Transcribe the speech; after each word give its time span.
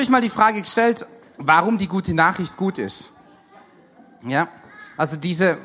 euch 0.00 0.08
mal 0.08 0.20
die 0.20 0.30
Frage 0.30 0.60
gestellt, 0.60 1.06
warum 1.36 1.78
die 1.78 1.86
gute 1.86 2.14
Nachricht 2.14 2.56
gut 2.56 2.78
ist? 2.78 3.10
Ja, 4.22 4.48
also 4.96 5.16
diese, 5.16 5.58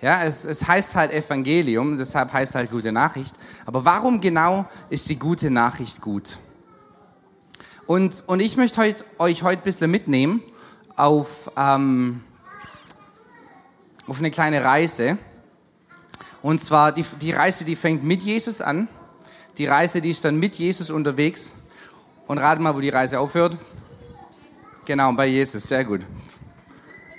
ja, 0.00 0.24
es, 0.24 0.44
es 0.44 0.66
heißt 0.66 0.94
halt 0.94 1.12
Evangelium, 1.12 1.96
deshalb 1.96 2.32
heißt 2.32 2.54
halt 2.54 2.70
gute 2.70 2.92
Nachricht. 2.92 3.34
Aber 3.66 3.84
warum 3.84 4.20
genau 4.20 4.66
ist 4.90 5.08
die 5.08 5.18
gute 5.18 5.50
Nachricht 5.50 6.00
gut? 6.00 6.38
Und, 7.86 8.24
und 8.26 8.40
ich 8.40 8.56
möchte 8.56 8.80
heut, 8.80 9.04
euch 9.18 9.42
heute 9.42 9.62
ein 9.62 9.64
bisschen 9.64 9.90
mitnehmen 9.90 10.42
auf, 10.96 11.50
ähm, 11.56 12.22
auf 14.06 14.18
eine 14.18 14.30
kleine 14.30 14.64
Reise. 14.64 15.18
Und 16.42 16.60
zwar 16.60 16.92
die, 16.92 17.04
die 17.20 17.32
Reise, 17.32 17.64
die 17.64 17.76
fängt 17.76 18.04
mit 18.04 18.22
Jesus 18.22 18.60
an. 18.60 18.88
Die 19.58 19.66
Reise, 19.66 20.00
die 20.00 20.10
ist 20.10 20.24
dann 20.24 20.38
mit 20.38 20.56
Jesus 20.56 20.90
unterwegs. 20.90 21.54
Und 22.26 22.38
rate 22.38 22.60
mal, 22.60 22.74
wo 22.74 22.80
die 22.80 22.88
Reise 22.88 23.18
aufhört. 23.18 23.58
Genau, 24.84 25.12
bei 25.12 25.26
Jesus, 25.26 25.64
sehr 25.64 25.84
gut. 25.84 26.00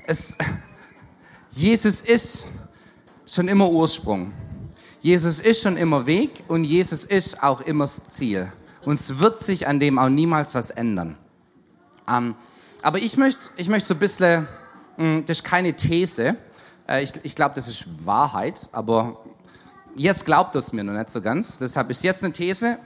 Es, 0.06 0.38
Jesus 1.52 2.02
ist 2.02 2.46
schon 3.26 3.48
immer 3.48 3.70
Ursprung. 3.70 4.34
Jesus 5.00 5.40
ist 5.40 5.62
schon 5.62 5.78
immer 5.78 6.06
Weg 6.06 6.44
und 6.48 6.64
Jesus 6.64 7.04
ist 7.04 7.44
auch 7.44 7.62
immer 7.62 7.86
das 7.86 8.10
Ziel. 8.10 8.52
Und 8.86 9.00
es 9.00 9.20
wird 9.20 9.40
sich 9.40 9.68
an 9.68 9.80
dem 9.80 10.00
auch 10.00 10.10
niemals 10.10 10.56
was 10.56 10.70
ändern. 10.70 11.18
Ähm, 12.10 12.36
aber 12.82 13.00
ich 13.00 13.18
möchte, 13.18 13.42
ich 13.58 13.70
möchte 13.70 13.90
so 13.90 13.94
ein 13.94 14.00
bisschen, 14.00 14.48
hm, 14.98 15.26
das 15.26 15.38
ist 15.38 15.44
keine 15.44 15.74
These, 15.74 16.36
äh, 16.88 17.04
ich, 17.04 17.14
ich 17.24 17.36
glaube, 17.36 17.56
das 17.56 17.68
ist 17.68 17.86
Wahrheit, 18.06 18.70
aber 18.72 19.24
jetzt 19.96 20.26
glaubt 20.26 20.56
es 20.56 20.74
mir 20.74 20.84
noch 20.84 20.94
nicht 20.94 21.12
so 21.12 21.22
ganz. 21.22 21.58
Deshalb 21.58 21.90
ist 21.90 22.04
jetzt 22.04 22.24
eine 22.24 22.34
These 22.34 22.78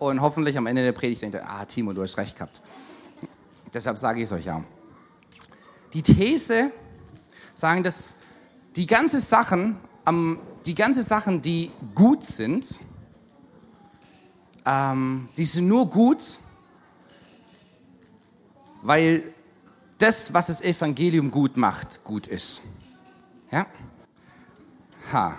und 0.00 0.22
hoffentlich 0.22 0.56
am 0.56 0.66
Ende 0.66 0.82
der 0.82 0.92
Predigt 0.92 1.22
denkt 1.22 1.36
ihr, 1.36 1.48
ah, 1.48 1.64
Timo, 1.66 1.92
du 1.92 2.02
hast 2.02 2.16
recht 2.16 2.34
gehabt. 2.34 2.60
Deshalb 3.72 3.98
sage 3.98 4.20
ich 4.20 4.24
es 4.24 4.32
euch 4.32 4.46
ja. 4.46 4.64
Die 5.92 6.02
These 6.02 6.72
sagen, 7.54 7.82
dass 7.82 8.16
die 8.76 8.86
ganze 8.86 9.20
Sachen, 9.20 9.76
die 10.64 10.74
ganze 10.74 11.02
Sachen, 11.02 11.42
die 11.42 11.70
gut 11.94 12.24
sind, 12.24 12.80
ähm, 14.64 15.28
die 15.36 15.44
sind 15.44 15.68
nur 15.68 15.88
gut, 15.90 16.38
weil 18.82 19.22
das, 19.98 20.32
was 20.32 20.46
das 20.46 20.62
Evangelium 20.62 21.30
gut 21.30 21.58
macht, 21.58 22.04
gut 22.04 22.26
ist. 22.26 22.62
Ja? 23.50 23.66
Ha. 25.12 25.34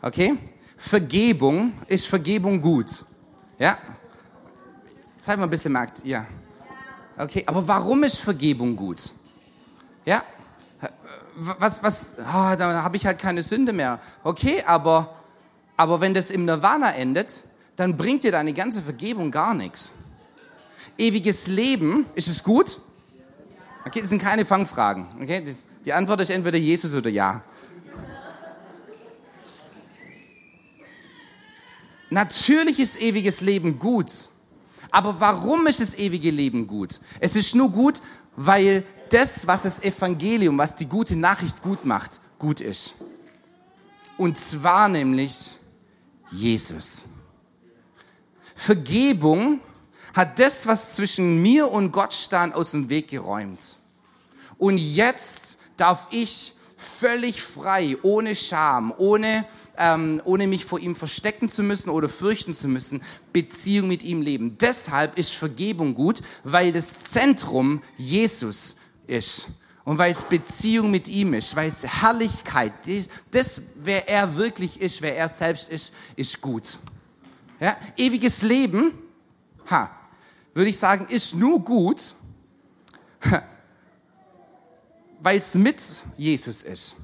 Okay? 0.00 0.38
Vergebung 0.76 1.72
ist 1.88 2.06
Vergebung 2.06 2.60
gut. 2.60 3.04
Ja? 3.58 3.78
Zeig 5.20 5.36
mal 5.38 5.44
ein 5.44 5.50
bisschen, 5.50 5.72
merkt, 5.72 6.04
ja. 6.04 6.26
Okay, 7.18 7.44
aber 7.46 7.66
warum 7.68 8.02
ist 8.04 8.18
Vergebung 8.18 8.74
gut? 8.74 9.10
Ja? 10.04 10.22
Was, 11.36 11.82
was, 11.82 12.16
oh, 12.18 12.56
da 12.56 12.82
habe 12.82 12.96
ich 12.96 13.06
halt 13.06 13.18
keine 13.18 13.42
Sünde 13.42 13.72
mehr. 13.72 14.00
Okay, 14.24 14.62
aber, 14.66 15.14
aber 15.76 16.00
wenn 16.00 16.14
das 16.14 16.30
im 16.30 16.44
Nirvana 16.44 16.94
endet, 16.94 17.42
dann 17.76 17.96
bringt 17.96 18.24
dir 18.24 18.32
deine 18.32 18.52
ganze 18.52 18.82
Vergebung 18.82 19.30
gar 19.30 19.54
nichts. 19.54 19.94
Ewiges 20.98 21.46
Leben, 21.46 22.06
ist 22.14 22.28
es 22.28 22.42
gut? 22.42 22.78
Okay, 23.86 24.00
das 24.00 24.10
sind 24.10 24.22
keine 24.22 24.44
Fangfragen. 24.44 25.06
Okay, 25.20 25.42
das, 25.44 25.66
die 25.84 25.92
Antwort 25.92 26.20
ist 26.20 26.30
entweder 26.30 26.58
Jesus 26.58 26.94
oder 26.94 27.10
ja. 27.10 27.42
Natürlich 32.12 32.78
ist 32.78 33.00
ewiges 33.00 33.40
Leben 33.40 33.78
gut. 33.78 34.10
Aber 34.90 35.18
warum 35.18 35.66
ist 35.66 35.80
das 35.80 35.94
ewige 35.94 36.30
Leben 36.30 36.66
gut? 36.66 37.00
Es 37.20 37.36
ist 37.36 37.54
nur 37.54 37.70
gut, 37.70 38.02
weil 38.36 38.84
das, 39.08 39.46
was 39.46 39.62
das 39.62 39.82
Evangelium, 39.82 40.58
was 40.58 40.76
die 40.76 40.84
gute 40.84 41.16
Nachricht 41.16 41.62
gut 41.62 41.86
macht, 41.86 42.20
gut 42.38 42.60
ist. 42.60 42.96
Und 44.18 44.36
zwar 44.36 44.88
nämlich 44.88 45.54
Jesus. 46.30 47.04
Vergebung 48.54 49.60
hat 50.12 50.38
das, 50.38 50.66
was 50.66 50.92
zwischen 50.92 51.40
mir 51.40 51.70
und 51.70 51.92
Gott 51.92 52.12
stand, 52.12 52.54
aus 52.54 52.72
dem 52.72 52.90
Weg 52.90 53.08
geräumt. 53.08 53.78
Und 54.58 54.76
jetzt 54.76 55.60
darf 55.78 56.08
ich 56.10 56.52
völlig 56.76 57.42
frei, 57.42 57.96
ohne 58.02 58.36
Scham, 58.36 58.92
ohne 58.98 59.46
ähm, 59.78 60.20
ohne 60.24 60.46
mich 60.46 60.64
vor 60.64 60.78
ihm 60.78 60.94
verstecken 60.96 61.48
zu 61.48 61.62
müssen 61.62 61.90
oder 61.90 62.08
fürchten 62.08 62.54
zu 62.54 62.68
müssen, 62.68 63.02
Beziehung 63.32 63.88
mit 63.88 64.02
ihm 64.02 64.22
leben. 64.22 64.58
Deshalb 64.58 65.18
ist 65.18 65.32
Vergebung 65.32 65.94
gut, 65.94 66.22
weil 66.44 66.72
das 66.72 67.00
Zentrum 67.00 67.82
Jesus 67.96 68.76
ist. 69.06 69.46
Und 69.84 69.98
weil 69.98 70.12
es 70.12 70.22
Beziehung 70.22 70.92
mit 70.92 71.08
ihm 71.08 71.34
ist, 71.34 71.56
weil 71.56 71.68
es 71.68 71.84
Herrlichkeit, 71.84 72.72
das, 73.32 73.62
wer 73.76 74.08
er 74.08 74.36
wirklich 74.36 74.80
ist, 74.80 75.02
wer 75.02 75.16
er 75.16 75.28
selbst 75.28 75.70
ist, 75.70 75.94
ist 76.14 76.40
gut. 76.40 76.78
Ja? 77.58 77.76
Ewiges 77.96 78.42
Leben, 78.42 78.92
ha, 79.68 79.90
würde 80.54 80.70
ich 80.70 80.78
sagen, 80.78 81.06
ist 81.08 81.34
nur 81.34 81.58
gut, 81.64 82.14
weil 85.20 85.38
es 85.38 85.54
mit 85.54 85.82
Jesus 86.16 86.62
ist 86.62 86.96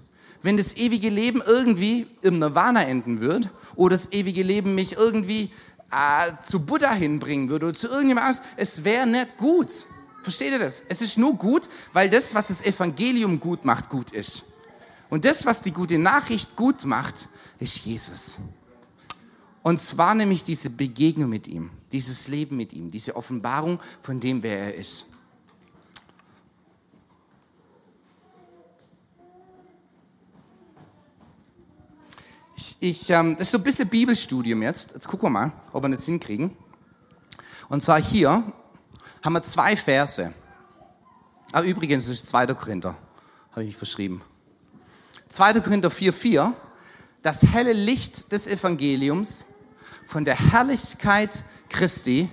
wenn 0.49 0.57
das 0.57 0.79
ewige 0.79 1.11
Leben 1.11 1.43
irgendwie 1.45 2.07
im 2.23 2.39
Nirvana 2.39 2.83
enden 2.85 3.21
wird 3.21 3.51
oder 3.77 3.95
das 3.95 4.13
ewige 4.13 4.43
Leben 4.43 4.75
mich 4.75 4.95
irgendwie 4.95 5.51
äh, 5.93 6.33
zu 6.43 6.65
Buddha 6.65 6.91
hinbringen 6.91 7.51
würde 7.51 7.67
oder 7.67 7.75
zu 7.75 7.89
irgendjemand 7.89 8.29
anderes, 8.29 8.47
es 8.57 8.83
wäre 8.83 9.07
nicht 9.07 9.37
gut. 9.37 9.71
Versteht 10.23 10.53
ihr 10.53 10.59
das? 10.59 10.85
Es 10.89 11.03
ist 11.03 11.19
nur 11.19 11.35
gut, 11.35 11.69
weil 11.93 12.09
das, 12.09 12.35
was 12.35 12.49
das 12.49 12.65
Evangelium 12.65 13.41
gut 13.41 13.67
macht, 13.67 13.91
gut 13.91 14.13
ist. 14.13 14.45
Und 15.11 15.27
das, 15.27 15.45
was 15.45 15.61
die 15.61 15.71
gute 15.71 15.99
Nachricht 15.99 16.57
gut 16.57 16.87
macht, 16.87 17.29
ist 17.59 17.85
Jesus. 17.85 18.39
Und 19.63 19.79
zwar 19.79 20.15
nämlich 20.15 20.45
diese 20.45 20.71
Begegnung 20.71 21.29
mit 21.29 21.47
ihm, 21.47 21.69
dieses 21.93 22.29
Leben 22.29 22.57
mit 22.57 22.73
ihm, 22.73 22.91
diese 22.91 23.17
Offenbarung 23.17 23.81
von 24.01 24.19
dem, 24.19 24.43
wer 24.43 24.59
er 24.61 24.75
ist. 24.77 25.09
Ich, 32.81 33.11
ähm, 33.11 33.37
das 33.37 33.49
ist 33.49 33.53
so 33.53 33.59
ein 33.59 33.65
bisschen 33.65 33.89
Bibelstudium 33.89 34.63
jetzt. 34.63 34.95
Jetzt 34.95 35.09
gucken 35.09 35.27
wir 35.27 35.31
mal, 35.31 35.53
ob 35.73 35.83
wir 35.83 35.89
das 35.89 36.05
hinkriegen. 36.05 36.57
Und 37.69 37.83
zwar 37.83 38.01
hier 38.01 38.53
haben 39.23 39.33
wir 39.33 39.43
zwei 39.43 39.77
Verse. 39.77 40.33
Ah, 41.51 41.63
übrigens, 41.63 42.07
das 42.07 42.15
ist 42.15 42.29
2. 42.29 42.47
Korinther. 42.55 42.97
Habe 43.51 43.65
ich 43.65 43.77
verschrieben. 43.77 44.23
2. 45.29 45.61
Korinther 45.61 45.89
4,4. 45.89 46.53
Das 47.23 47.43
helle 47.43 47.73
Licht 47.73 48.31
des 48.31 48.47
Evangeliums 48.47 49.47
von 50.07 50.25
der 50.25 50.39
Herrlichkeit 50.39 51.43
Christi, 51.69 52.29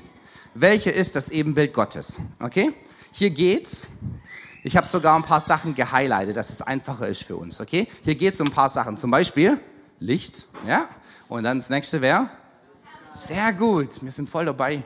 welche 0.54 0.92
ist 0.92 1.16
das 1.16 1.30
Ebenbild 1.30 1.74
Gottes. 1.74 2.20
Okay? 2.40 2.72
Hier 3.12 3.32
geht's. 3.32 3.88
Ich 4.64 4.78
habe 4.78 4.86
sogar 4.86 5.16
ein 5.16 5.24
paar 5.24 5.42
Sachen 5.42 5.74
gehighlightet, 5.74 6.38
dass 6.38 6.52
es 6.52 6.62
einfacher 6.62 7.08
ist 7.08 7.24
für 7.24 7.36
uns. 7.36 7.60
Okay? 7.60 7.88
Hier 8.04 8.16
geht's 8.16 8.40
um 8.40 8.48
ein 8.48 8.54
paar 8.54 8.70
Sachen. 8.70 8.96
Zum 8.98 9.10
Beispiel 9.10 9.60
Licht, 10.00 10.46
ja? 10.68 10.88
Und 11.28 11.44
dann 11.44 11.58
das 11.58 11.70
nächste 11.70 12.02
wäre? 12.02 12.30
Sehr 13.12 13.54
gut, 13.54 14.04
wir 14.04 14.12
sind 14.12 14.30
voll 14.30 14.46
dabei. 14.46 14.84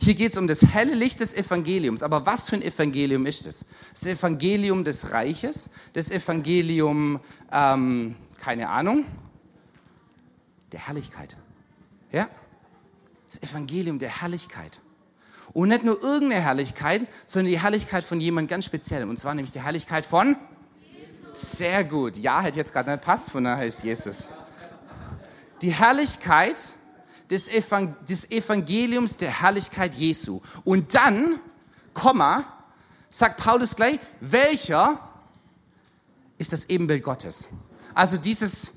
Hier 0.00 0.14
geht 0.14 0.32
es 0.32 0.38
um 0.38 0.48
das 0.48 0.62
helle 0.62 0.94
Licht 0.94 1.20
des 1.20 1.32
Evangeliums. 1.32 2.02
Aber 2.02 2.26
was 2.26 2.50
für 2.50 2.56
ein 2.56 2.62
Evangelium 2.62 3.24
ist 3.24 3.46
es? 3.46 3.66
Das 3.92 4.04
Evangelium 4.06 4.82
des 4.82 5.12
Reiches, 5.12 5.70
das 5.92 6.10
Evangelium, 6.10 7.20
ähm, 7.52 8.16
keine 8.40 8.68
Ahnung, 8.68 9.04
der 10.72 10.88
Herrlichkeit. 10.88 11.36
Ja? 12.10 12.28
Das 13.30 13.48
Evangelium 13.48 14.00
der 14.00 14.22
Herrlichkeit. 14.22 14.80
Und 15.52 15.68
nicht 15.68 15.84
nur 15.84 16.02
irgendeine 16.02 16.42
Herrlichkeit, 16.42 17.06
sondern 17.24 17.52
die 17.52 17.60
Herrlichkeit 17.60 18.02
von 18.02 18.20
jemand 18.20 18.48
ganz 18.48 18.64
speziellem. 18.64 19.08
Und 19.08 19.18
zwar 19.18 19.34
nämlich 19.34 19.52
die 19.52 19.62
Herrlichkeit 19.62 20.04
von 20.04 20.36
sehr 21.34 21.84
gut. 21.84 22.16
Ja, 22.16 22.40
hätte 22.40 22.58
jetzt 22.58 22.72
gerade 22.72 22.90
nicht 22.90 23.02
passt, 23.02 23.30
von 23.30 23.44
daher 23.44 23.66
ist 23.66 23.82
Jesus. 23.82 24.28
Die 25.62 25.70
Herrlichkeit 25.70 26.56
des, 27.30 27.48
Evangel 27.48 27.94
des 28.08 28.30
Evangeliums 28.30 29.16
der 29.16 29.42
Herrlichkeit 29.42 29.94
Jesu. 29.94 30.40
Und 30.64 30.94
dann, 30.94 31.40
Komma, 31.94 32.44
sagt 33.10 33.38
Paulus 33.38 33.76
gleich, 33.76 33.98
welcher 34.20 34.98
ist 36.38 36.52
das 36.52 36.68
Ebenbild 36.68 37.02
Gottes? 37.02 37.48
Also 37.94 38.16
dieses 38.16 38.72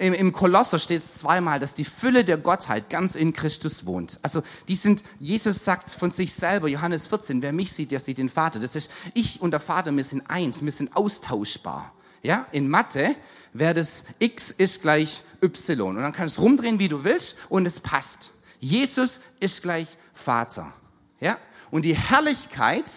im, 0.00 0.14
im 0.14 0.32
Kolosser 0.32 0.78
steht 0.78 1.00
es 1.00 1.18
zweimal, 1.18 1.58
dass 1.58 1.74
die 1.74 1.84
Fülle 1.84 2.24
der 2.24 2.38
Gottheit 2.38 2.88
ganz 2.88 3.14
in 3.14 3.32
Christus 3.32 3.84
wohnt. 3.84 4.18
Also 4.22 4.42
die 4.66 4.74
sind, 4.74 5.04
Jesus 5.18 5.64
sagt 5.64 5.90
von 5.90 6.10
sich 6.10 6.34
selber, 6.34 6.68
Johannes 6.68 7.06
14, 7.08 7.42
wer 7.42 7.52
mich 7.52 7.72
sieht, 7.72 7.90
der 7.90 8.00
sieht 8.00 8.18
den 8.18 8.30
Vater. 8.30 8.60
Das 8.60 8.76
ist, 8.76 8.90
ich 9.12 9.42
und 9.42 9.50
der 9.50 9.60
Vater, 9.60 9.94
wir 9.94 10.04
sind 10.04 10.22
eins, 10.30 10.64
wir 10.64 10.72
sind 10.72 10.96
austauschbar. 10.96 11.92
Ja, 12.22 12.46
in 12.52 12.68
Mathe 12.68 13.14
wäre 13.52 13.74
das 13.74 14.04
x 14.18 14.50
ist 14.50 14.82
gleich 14.82 15.22
y 15.42 15.96
und 15.96 16.02
dann 16.02 16.12
kannst 16.12 16.38
du 16.38 16.42
rumdrehen, 16.42 16.78
wie 16.78 16.88
du 16.88 17.04
willst 17.04 17.36
und 17.48 17.66
es 17.66 17.80
passt. 17.80 18.30
Jesus 18.58 19.20
ist 19.38 19.62
gleich 19.62 19.86
Vater. 20.12 20.72
Ja? 21.20 21.36
Und 21.70 21.84
die 21.84 21.96
Herrlichkeit, 21.96 22.90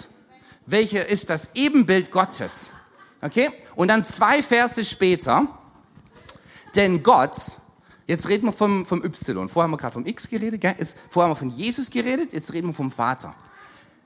welche 0.65 0.99
ist 0.99 1.29
das 1.29 1.51
Ebenbild 1.55 2.11
Gottes. 2.11 2.71
Okay? 3.21 3.49
Und 3.75 3.89
dann 3.89 4.05
zwei 4.05 4.41
Verse 4.43 4.83
später, 4.83 5.47
denn 6.75 7.03
Gott, 7.03 7.37
jetzt 8.07 8.27
reden 8.27 8.47
wir 8.47 8.53
vom, 8.53 8.85
vom 8.85 9.03
Y, 9.03 9.49
vorher 9.49 9.63
haben 9.63 9.71
wir 9.71 9.77
gerade 9.77 9.93
vom 9.93 10.05
X 10.05 10.29
geredet, 10.29 10.61
gell? 10.61 10.75
Jetzt, 10.77 10.97
vorher 11.09 11.29
haben 11.29 11.35
wir 11.35 11.39
von 11.39 11.49
Jesus 11.49 11.89
geredet, 11.89 12.33
jetzt 12.33 12.53
reden 12.53 12.67
wir 12.67 12.73
vom 12.73 12.91
Vater. 12.91 13.35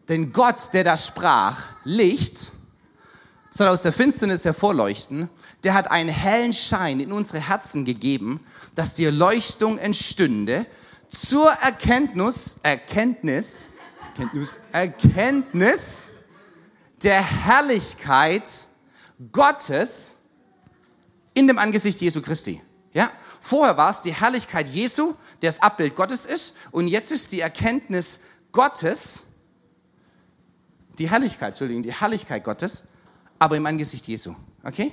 Denn 0.10 0.32
Gott, 0.32 0.74
der 0.74 0.84
da 0.84 0.98
sprach, 0.98 1.62
Licht, 1.84 2.52
soll 3.50 3.68
aus 3.68 3.84
der 3.84 3.94
Finsternis 3.94 4.46
hervorleuchten, 4.46 5.30
der 5.64 5.74
hat 5.74 5.90
einen 5.90 6.10
hellen 6.10 6.54
Schein 6.54 7.00
in 7.00 7.12
unsere 7.12 7.40
Herzen 7.40 7.86
gegeben, 7.86 8.40
dass 8.76 8.94
die 8.94 9.06
Erleuchtung 9.06 9.78
entstünde 9.78 10.66
zur 11.10 11.50
Erkenntnis, 11.50 12.60
Erkenntnis, 12.64 13.68
Erkenntnis, 14.16 14.60
Erkenntnis 14.72 16.10
der 17.04 17.24
Herrlichkeit 17.24 18.50
Gottes 19.32 20.14
in 21.38 21.48
dem 21.48 21.60
Angesicht 21.60 22.02
Jesu 22.02 22.24
Christi. 22.24 22.60
Ja? 22.94 23.12
Vorher 23.42 23.78
war 23.78 23.92
es 23.92 24.02
die 24.02 24.12
Herrlichkeit 24.12 24.68
Jesu, 24.70 25.14
der 25.44 25.52
das 25.52 25.62
Abbild 25.62 25.96
Gottes 25.96 26.26
ist, 26.26 26.58
und 26.72 26.88
jetzt 26.88 27.12
ist 27.12 27.32
die 27.32 27.42
Erkenntnis 27.42 28.22
Gottes, 28.52 29.34
die 30.98 31.12
Herrlichkeit, 31.12 31.50
Entschuldigung, 31.50 31.84
die 31.84 31.94
Herrlichkeit 31.94 32.44
Gottes, 32.44 32.88
aber 33.38 33.56
im 33.56 33.68
Angesicht 33.68 34.08
Jesu. 34.08 34.34
Okay? 34.64 34.92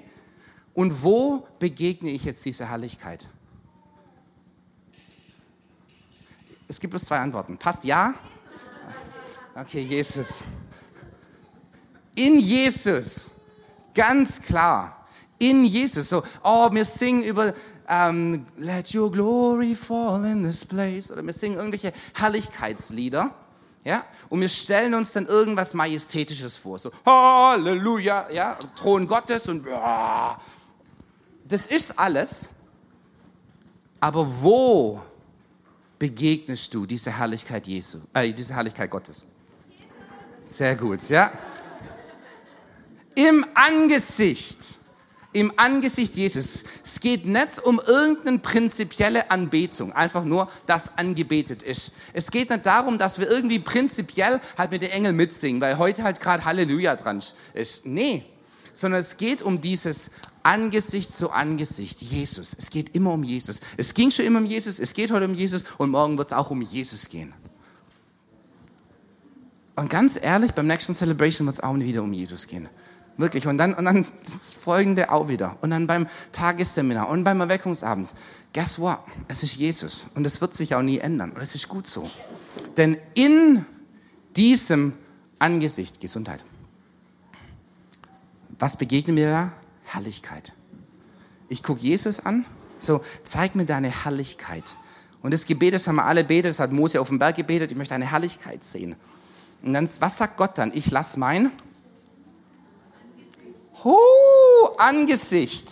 Und 0.74 1.02
wo 1.02 1.48
begegne 1.58 2.10
ich 2.10 2.24
jetzt 2.24 2.44
dieser 2.44 2.68
Herrlichkeit? 2.68 3.26
Es 6.68 6.78
gibt 6.78 6.90
bloß 6.90 7.06
zwei 7.06 7.20
Antworten. 7.20 7.56
Passt 7.56 7.84
ja? 7.84 8.12
Okay, 9.54 9.80
Jesus. 9.80 10.44
In 12.14 12.38
Jesus. 12.38 13.30
Ganz 13.94 14.42
klar. 14.42 15.03
In 15.38 15.64
Jesus. 15.64 16.08
So, 16.08 16.22
oh, 16.42 16.70
wir 16.72 16.84
singen 16.84 17.24
über 17.24 17.52
um, 17.88 18.46
Let 18.56 18.94
your 18.94 19.10
glory 19.10 19.74
fall 19.74 20.24
in 20.24 20.42
this 20.42 20.64
place. 20.64 21.10
Oder 21.10 21.22
wir 21.24 21.32
singen 21.32 21.56
irgendwelche 21.56 21.92
Herrlichkeitslieder. 22.14 23.34
Ja? 23.84 24.04
Und 24.30 24.40
wir 24.40 24.48
stellen 24.48 24.94
uns 24.94 25.12
dann 25.12 25.26
irgendwas 25.26 25.74
Majestätisches 25.74 26.56
vor. 26.56 26.78
So, 26.78 26.90
Halleluja, 27.04 28.30
ja, 28.30 28.58
Thron 28.76 29.06
Gottes 29.06 29.48
und. 29.48 29.66
Das 31.46 31.66
ist 31.66 31.98
alles. 31.98 32.50
Aber 34.00 34.26
wo 34.42 35.00
begegnest 35.98 36.72
du 36.74 36.86
diese 36.86 37.10
Herrlichkeit 37.16 37.66
Jesu, 37.66 37.98
äh, 38.12 38.32
diese 38.32 38.54
Herrlichkeit 38.54 38.90
Gottes? 38.90 39.24
Sehr 40.44 40.76
gut, 40.76 41.08
ja. 41.08 41.30
Im 43.14 43.46
Angesicht 43.54 44.78
im 45.34 45.52
Angesicht 45.56 46.16
Jesus. 46.16 46.64
Es 46.84 47.00
geht 47.00 47.26
nicht 47.26 47.58
um 47.64 47.80
irgendeine 47.86 48.38
prinzipielle 48.38 49.30
Anbetung, 49.30 49.92
einfach 49.92 50.24
nur, 50.24 50.48
dass 50.66 50.96
angebetet 50.96 51.62
ist. 51.62 51.92
Es 52.12 52.30
geht 52.30 52.50
nicht 52.50 52.64
darum, 52.64 52.98
dass 52.98 53.18
wir 53.18 53.28
irgendwie 53.28 53.58
prinzipiell 53.58 54.40
halt 54.56 54.70
mit 54.70 54.82
den 54.82 54.90
Engeln 54.90 55.16
mitsingen, 55.16 55.60
weil 55.60 55.76
heute 55.76 56.04
halt 56.04 56.20
gerade 56.20 56.44
Halleluja 56.44 56.96
dran 56.96 57.22
ist. 57.52 57.84
Nee, 57.84 58.24
sondern 58.72 59.00
es 59.00 59.16
geht 59.16 59.42
um 59.42 59.60
dieses 59.60 60.12
Angesicht 60.44 61.12
zu 61.12 61.30
Angesicht, 61.30 62.00
Jesus. 62.00 62.54
Es 62.56 62.70
geht 62.70 62.94
immer 62.94 63.12
um 63.12 63.24
Jesus. 63.24 63.60
Es 63.76 63.92
ging 63.94 64.12
schon 64.12 64.26
immer 64.26 64.38
um 64.38 64.46
Jesus, 64.46 64.78
es 64.78 64.94
geht 64.94 65.10
heute 65.10 65.26
um 65.26 65.34
Jesus 65.34 65.64
und 65.78 65.90
morgen 65.90 66.16
wird 66.16 66.28
es 66.28 66.32
auch 66.32 66.50
um 66.50 66.62
Jesus 66.62 67.08
gehen. 67.08 67.34
Und 69.74 69.90
ganz 69.90 70.16
ehrlich, 70.20 70.52
beim 70.52 70.68
nächsten 70.68 70.94
Celebration 70.94 71.46
wird 71.46 71.56
es 71.56 71.62
auch 71.62 71.74
wieder 71.76 72.02
um 72.04 72.12
Jesus 72.12 72.46
gehen. 72.46 72.68
Wirklich. 73.16 73.46
Und 73.46 73.58
dann, 73.58 73.74
und 73.74 73.84
dann 73.84 74.06
das 74.22 74.54
Folgende 74.54 75.10
auch 75.10 75.28
wieder. 75.28 75.56
Und 75.60 75.70
dann 75.70 75.86
beim 75.86 76.06
Tagesseminar 76.32 77.08
und 77.08 77.24
beim 77.24 77.40
Erweckungsabend. 77.40 78.10
Guess 78.52 78.78
what? 78.78 78.98
Es 79.28 79.42
ist 79.42 79.56
Jesus. 79.56 80.08
Und 80.14 80.26
es 80.26 80.40
wird 80.40 80.54
sich 80.54 80.74
auch 80.74 80.82
nie 80.82 80.98
ändern. 80.98 81.32
Und 81.32 81.40
es 81.40 81.54
ist 81.54 81.68
gut 81.68 81.86
so. 81.86 82.10
Denn 82.76 82.96
in 83.14 83.64
diesem 84.36 84.94
Angesicht, 85.38 86.00
Gesundheit, 86.00 86.44
was 88.58 88.76
begegnen 88.76 89.14
mir 89.14 89.30
da? 89.30 89.52
Herrlichkeit. 89.84 90.52
Ich 91.48 91.62
gucke 91.62 91.80
Jesus 91.82 92.20
an, 92.20 92.44
so, 92.78 93.04
zeig 93.22 93.54
mir 93.54 93.66
deine 93.66 94.04
Herrlichkeit. 94.04 94.64
Und 95.22 95.32
das 95.32 95.46
Gebet, 95.46 95.74
das 95.74 95.86
haben 95.86 95.96
wir 95.96 96.04
alle 96.04 96.24
betet, 96.24 96.50
das 96.50 96.60
hat 96.60 96.72
Mose 96.72 97.00
auf 97.00 97.08
dem 97.08 97.18
Berg 97.18 97.36
gebetet, 97.36 97.70
ich 97.70 97.76
möchte 97.76 97.94
deine 97.94 98.10
Herrlichkeit 98.10 98.64
sehen. 98.64 98.96
Und 99.62 99.72
dann, 99.72 99.88
was 100.00 100.18
sagt 100.18 100.36
Gott 100.36 100.58
dann? 100.58 100.72
Ich 100.74 100.90
lasse 100.90 101.18
mein 101.18 101.50
huh, 103.84 104.76
Angesicht 104.78 105.70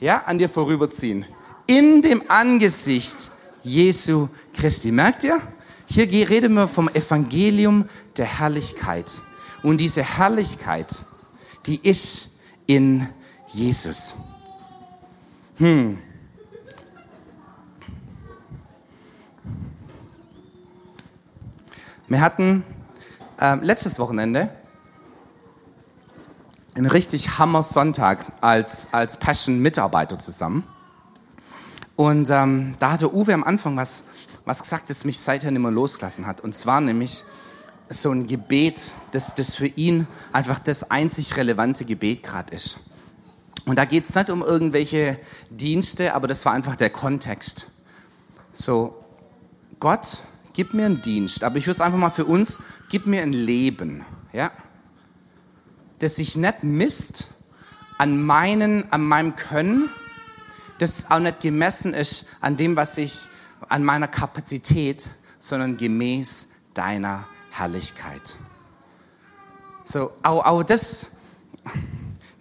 ja, 0.00 0.22
an 0.26 0.38
dir 0.38 0.48
vorüberziehen. 0.48 1.24
In 1.66 2.02
dem 2.02 2.22
Angesicht 2.28 3.30
Jesu 3.62 4.28
Christi. 4.52 4.92
Merkt 4.92 5.24
ihr? 5.24 5.40
Hier 5.86 6.28
reden 6.28 6.54
wir 6.54 6.68
vom 6.68 6.88
Evangelium 6.88 7.88
der 8.16 8.26
Herrlichkeit. 8.26 9.10
Und 9.62 9.78
diese 9.78 10.02
Herrlichkeit, 10.02 10.94
die 11.66 11.80
ist 11.88 12.40
in 12.66 13.08
Jesus. 13.52 14.14
Hm. 15.56 15.98
Wir 22.08 22.20
hatten 22.20 22.64
äh, 23.40 23.54
letztes 23.56 23.98
Wochenende 23.98 24.50
ein 26.76 26.86
richtig 26.86 27.38
Hammer 27.38 27.62
Sonntag 27.62 28.32
als, 28.40 28.92
als 28.92 29.18
Passion-Mitarbeiter 29.18 30.18
zusammen. 30.18 30.64
Und 31.96 32.30
ähm, 32.30 32.74
da 32.80 32.92
hatte 32.92 33.14
Uwe 33.14 33.32
am 33.32 33.44
Anfang 33.44 33.76
was, 33.76 34.08
was 34.44 34.62
gesagt, 34.62 34.90
das 34.90 35.04
mich 35.04 35.20
seither 35.20 35.50
nicht 35.50 35.62
mehr 35.62 35.70
losgelassen 35.70 36.26
hat. 36.26 36.40
Und 36.40 36.54
zwar 36.54 36.80
nämlich 36.80 37.22
so 37.88 38.10
ein 38.10 38.26
Gebet, 38.26 38.90
das, 39.12 39.34
das 39.34 39.54
für 39.54 39.66
ihn 39.66 40.06
einfach 40.32 40.58
das 40.58 40.90
einzig 40.90 41.36
relevante 41.36 41.84
Gebet 41.84 42.22
gerade 42.22 42.54
ist. 42.54 42.80
Und 43.66 43.76
da 43.76 43.84
geht 43.84 44.04
es 44.04 44.14
nicht 44.14 44.30
um 44.30 44.42
irgendwelche 44.42 45.18
Dienste, 45.50 46.14
aber 46.14 46.26
das 46.26 46.44
war 46.44 46.52
einfach 46.52 46.76
der 46.76 46.90
Kontext. 46.90 47.66
So, 48.52 48.94
Gott, 49.78 50.18
gib 50.52 50.74
mir 50.74 50.86
einen 50.86 51.02
Dienst, 51.02 51.44
aber 51.44 51.56
ich 51.56 51.66
würde 51.66 51.76
es 51.76 51.80
einfach 51.80 51.98
mal 51.98 52.10
für 52.10 52.24
uns, 52.24 52.64
gib 52.90 53.06
mir 53.06 53.22
ein 53.22 53.32
Leben. 53.32 54.04
Ja? 54.32 54.50
Das 55.98 56.16
sich 56.16 56.36
nicht 56.36 56.64
misst 56.64 57.28
an, 57.98 58.22
meinen, 58.22 58.90
an 58.92 59.02
meinem 59.02 59.34
Können, 59.36 59.88
das 60.78 61.10
auch 61.10 61.20
nicht 61.20 61.40
gemessen 61.40 61.94
ist 61.94 62.28
an 62.40 62.56
dem, 62.56 62.76
was 62.76 62.98
ich, 62.98 63.26
an 63.68 63.84
meiner 63.84 64.08
Kapazität, 64.08 65.08
sondern 65.38 65.76
gemäß 65.76 66.52
deiner 66.74 67.26
Herrlichkeit. 67.50 68.36
So, 69.84 70.10
auch, 70.22 70.44
auch 70.44 70.62
das, 70.62 71.12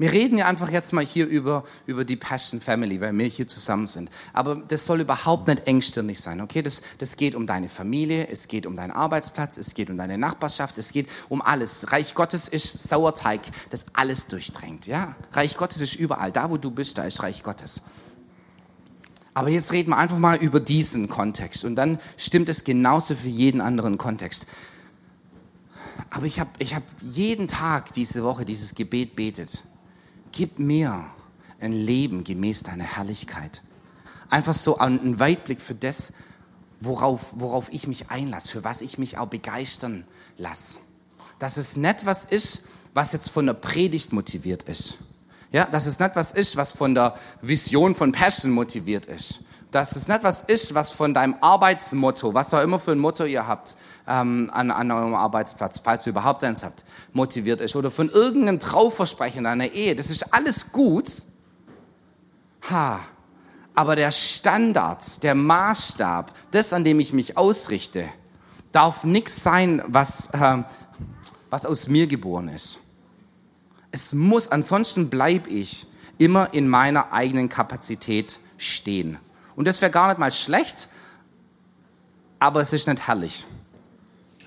wir 0.03 0.11
reden 0.11 0.37
ja 0.37 0.47
einfach 0.47 0.69
jetzt 0.69 0.91
mal 0.91 1.05
hier 1.05 1.25
über, 1.25 1.63
über 1.85 2.03
die 2.03 2.17
Passion 2.17 2.59
Family, 2.59 2.99
weil 2.99 3.17
wir 3.17 3.25
hier 3.25 3.47
zusammen 3.47 3.87
sind. 3.87 4.09
Aber 4.33 4.57
das 4.57 4.85
soll 4.85 4.99
überhaupt 4.99 5.47
nicht 5.47 5.65
engstirnig 5.65 6.19
sein, 6.19 6.41
okay? 6.41 6.61
Das, 6.61 6.81
das 6.97 7.15
geht 7.15 7.35
um 7.35 7.47
deine 7.47 7.69
Familie, 7.69 8.27
es 8.27 8.49
geht 8.49 8.65
um 8.65 8.75
deinen 8.75 8.91
Arbeitsplatz, 8.91 9.55
es 9.55 9.75
geht 9.75 9.89
um 9.89 9.97
deine 9.97 10.17
Nachbarschaft, 10.17 10.77
es 10.77 10.91
geht 10.91 11.07
um 11.29 11.41
alles. 11.41 11.93
Reich 11.93 12.15
Gottes 12.15 12.49
ist 12.49 12.89
Sauerteig, 12.89 13.39
das 13.69 13.85
alles 13.93 14.27
durchdrängt, 14.27 14.87
ja? 14.87 15.15
Reich 15.31 15.55
Gottes 15.55 15.79
ist 15.79 15.95
überall. 15.95 16.33
Da, 16.33 16.49
wo 16.49 16.57
du 16.57 16.69
bist, 16.69 16.97
da 16.97 17.05
ist 17.05 17.23
Reich 17.23 17.41
Gottes. 17.41 17.83
Aber 19.33 19.47
jetzt 19.47 19.71
reden 19.71 19.91
wir 19.91 19.97
einfach 19.97 20.19
mal 20.19 20.35
über 20.35 20.59
diesen 20.59 21.07
Kontext 21.07 21.63
und 21.63 21.77
dann 21.77 21.97
stimmt 22.17 22.49
es 22.49 22.65
genauso 22.65 23.15
für 23.15 23.29
jeden 23.29 23.61
anderen 23.61 23.97
Kontext. 23.97 24.47
Aber 26.09 26.25
ich 26.25 26.41
habe 26.41 26.49
ich 26.59 26.75
hab 26.75 26.83
jeden 27.01 27.47
Tag 27.47 27.93
diese 27.93 28.25
Woche 28.25 28.43
dieses 28.43 28.75
Gebet 28.75 29.15
betet 29.15 29.63
gib 30.33 30.59
mir 30.59 31.05
ein 31.61 31.71
Leben 31.71 32.25
gemäß 32.25 32.63
deiner 32.63 32.83
Herrlichkeit. 32.83 33.61
Einfach 34.29 34.53
so 34.53 34.79
ein 34.79 35.19
Weitblick 35.19 35.61
für 35.61 35.75
das, 35.75 36.15
worauf, 36.81 37.33
worauf 37.37 37.71
ich 37.71 37.87
mich 37.87 38.09
einlasse, 38.09 38.49
für 38.49 38.63
was 38.65 38.81
ich 38.81 38.97
mich 38.97 39.17
auch 39.17 39.27
begeistern 39.27 40.05
lasse. 40.37 40.79
Dass 41.39 41.55
es 41.55 41.77
nicht 41.77 42.05
was 42.05 42.25
ist, 42.25 42.69
was 42.93 43.13
jetzt 43.13 43.29
von 43.29 43.45
der 43.45 43.53
Predigt 43.53 44.11
motiviert 44.11 44.63
ist. 44.63 44.95
Ja, 45.51 45.65
dass 45.65 45.85
es 45.85 45.99
nicht 45.99 46.15
was 46.15 46.31
ist, 46.31 46.57
was 46.57 46.73
von 46.73 46.95
der 46.95 47.15
Vision 47.41 47.95
von 47.95 48.11
Passion 48.11 48.51
motiviert 48.51 49.05
ist. 49.05 49.45
Dass 49.71 49.95
es 49.95 50.07
nicht 50.07 50.23
was 50.23 50.43
ist, 50.43 50.73
was 50.73 50.91
von 50.91 51.13
deinem 51.13 51.35
Arbeitsmotto, 51.41 52.33
was 52.33 52.53
auch 52.53 52.61
immer 52.61 52.79
für 52.79 52.91
ein 52.91 52.99
Motto 52.99 53.23
ihr 53.25 53.47
habt, 53.47 53.77
ähm, 54.07 54.49
an, 54.53 54.71
an 54.71 54.91
eurem 54.91 55.15
Arbeitsplatz, 55.15 55.79
falls 55.83 56.05
ihr 56.05 56.11
überhaupt 56.11 56.43
eins 56.43 56.63
habt, 56.63 56.83
motiviert 57.13 57.61
ist 57.61 57.75
oder 57.75 57.91
von 57.91 58.09
irgendeinem 58.09 58.59
Trauversprechen 58.59 59.45
einer 59.45 59.71
Ehe. 59.71 59.95
Das 59.95 60.09
ist 60.09 60.33
alles 60.33 60.71
gut. 60.71 61.09
Ha. 62.69 62.99
Aber 63.75 63.95
der 63.95 64.11
Standard, 64.11 65.23
der 65.23 65.35
Maßstab, 65.35 66.33
das, 66.51 66.73
an 66.73 66.83
dem 66.83 66.99
ich 66.99 67.13
mich 67.13 67.37
ausrichte, 67.37 68.05
darf 68.71 69.03
nichts 69.03 69.41
sein, 69.41 69.81
was, 69.87 70.29
äh, 70.33 70.63
was 71.49 71.65
aus 71.65 71.87
mir 71.87 72.07
geboren 72.07 72.49
ist. 72.49 72.79
Es 73.91 74.13
muss, 74.13 74.51
ansonsten 74.51 75.09
bleibe 75.09 75.49
ich 75.49 75.87
immer 76.17 76.53
in 76.53 76.67
meiner 76.67 77.13
eigenen 77.13 77.49
Kapazität 77.49 78.39
stehen. 78.57 79.17
Und 79.55 79.67
das 79.67 79.81
wäre 79.81 79.91
gar 79.91 80.07
nicht 80.09 80.17
mal 80.17 80.31
schlecht, 80.31 80.89
aber 82.39 82.61
es 82.61 82.73
ist 82.73 82.87
nicht 82.87 83.07
herrlich. 83.07 83.45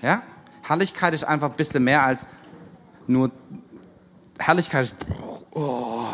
Ja? 0.01 0.21
Herrlichkeit 0.63 1.13
ist 1.13 1.23
einfach 1.23 1.49
ein 1.49 1.55
bisschen 1.55 1.83
mehr 1.83 2.03
als 2.03 2.27
nur 3.07 3.31
Herrlichkeit 4.37 4.85
ist, 4.85 4.95
oh, 5.51 6.05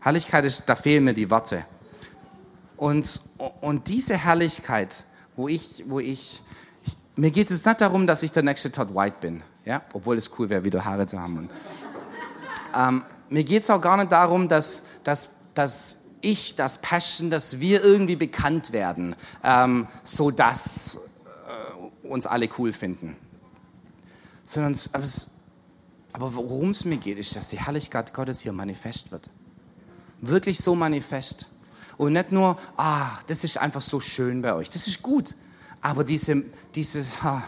Herrlichkeit 0.00 0.44
ist, 0.44 0.68
da 0.68 0.74
fehlen 0.74 1.04
mir 1.04 1.14
die 1.14 1.30
Worte. 1.30 1.64
Und, 2.76 3.20
und 3.60 3.88
diese 3.88 4.16
Herrlichkeit, 4.16 5.04
wo 5.36 5.46
ich, 5.46 5.84
wo 5.86 6.00
ich, 6.00 6.42
ich 6.84 6.96
mir 7.14 7.30
geht 7.30 7.50
es 7.50 7.64
nicht 7.64 7.80
darum, 7.80 8.06
dass 8.06 8.22
ich 8.22 8.32
der 8.32 8.42
nächste 8.42 8.72
Todd 8.72 8.94
White 8.94 9.16
bin, 9.20 9.42
ja, 9.64 9.82
obwohl 9.92 10.16
es 10.16 10.30
cool 10.38 10.48
wäre, 10.48 10.64
wieder 10.64 10.84
Haare 10.84 11.06
zu 11.06 11.20
haben. 11.20 11.38
Und, 11.38 11.50
ähm, 12.74 13.04
mir 13.28 13.44
geht 13.44 13.62
es 13.62 13.70
auch 13.70 13.80
gar 13.80 13.96
nicht 13.96 14.10
darum, 14.10 14.48
dass, 14.48 14.86
dass, 15.04 15.36
dass 15.54 16.06
ich, 16.20 16.56
das 16.56 16.80
Passion, 16.80 17.30
dass 17.30 17.60
wir 17.60 17.84
irgendwie 17.84 18.16
bekannt 18.16 18.72
werden, 18.72 19.14
ähm, 19.44 19.86
so 20.02 20.30
dass 20.30 21.11
uns 22.12 22.26
alle 22.26 22.48
cool 22.58 22.72
finden. 22.72 23.16
Sondern, 24.44 24.76
aber, 24.92 25.04
aber 26.12 26.34
worum 26.34 26.70
es 26.70 26.84
mir 26.84 26.98
geht, 26.98 27.18
ist, 27.18 27.34
dass 27.36 27.50
die 27.50 27.58
Herrlichkeit 27.58 28.14
Gottes 28.14 28.40
hier 28.40 28.52
manifest 28.52 29.10
wird. 29.10 29.30
Wirklich 30.20 30.58
so 30.58 30.74
manifest. 30.74 31.46
Und 31.96 32.12
nicht 32.12 32.32
nur, 32.32 32.58
ah, 32.76 33.10
das 33.26 33.44
ist 33.44 33.58
einfach 33.58 33.82
so 33.82 34.00
schön 34.00 34.42
bei 34.42 34.54
euch. 34.54 34.70
Das 34.70 34.86
ist 34.86 35.02
gut. 35.02 35.34
Aber 35.80 36.04
diese, 36.04 36.44
diese, 36.74 37.04
ha, 37.22 37.42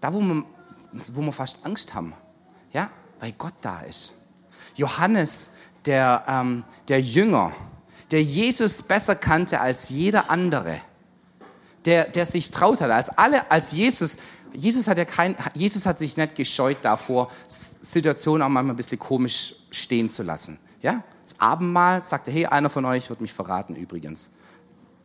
da 0.00 0.12
wo 0.12 0.20
wir, 0.20 0.44
wo 1.12 1.22
wir 1.22 1.32
fast 1.32 1.64
Angst 1.64 1.94
haben, 1.94 2.12
ja, 2.72 2.90
weil 3.20 3.32
Gott 3.32 3.54
da 3.60 3.80
ist. 3.80 4.12
Johannes 4.76 5.52
der, 5.86 6.24
ähm, 6.26 6.64
der 6.88 7.00
Jünger, 7.00 7.52
der 8.10 8.22
Jesus 8.22 8.82
besser 8.82 9.16
kannte 9.16 9.60
als 9.60 9.90
jeder 9.90 10.30
andere, 10.30 10.80
der, 11.84 12.04
der 12.04 12.26
sich 12.26 12.50
traut 12.50 12.80
hat, 12.80 12.90
als 12.90 13.10
alle, 13.10 13.50
als 13.50 13.72
Jesus, 13.72 14.18
Jesus 14.52 14.86
hat 14.86 14.98
ja 14.98 15.04
kein, 15.04 15.36
Jesus 15.54 15.86
hat 15.86 15.98
sich 15.98 16.16
nicht 16.16 16.34
gescheut 16.34 16.78
davor, 16.82 17.30
Situationen 17.48 18.42
auch 18.42 18.48
manchmal 18.48 18.74
ein 18.74 18.76
bisschen 18.76 18.98
komisch 18.98 19.54
stehen 19.70 20.08
zu 20.08 20.22
lassen. 20.22 20.58
Ja? 20.82 21.02
Das 21.24 21.40
Abendmahl 21.40 22.02
sagte, 22.02 22.30
hey, 22.30 22.46
einer 22.46 22.70
von 22.70 22.84
euch 22.84 23.10
wird 23.10 23.20
mich 23.20 23.32
verraten 23.32 23.74
übrigens. 23.76 24.34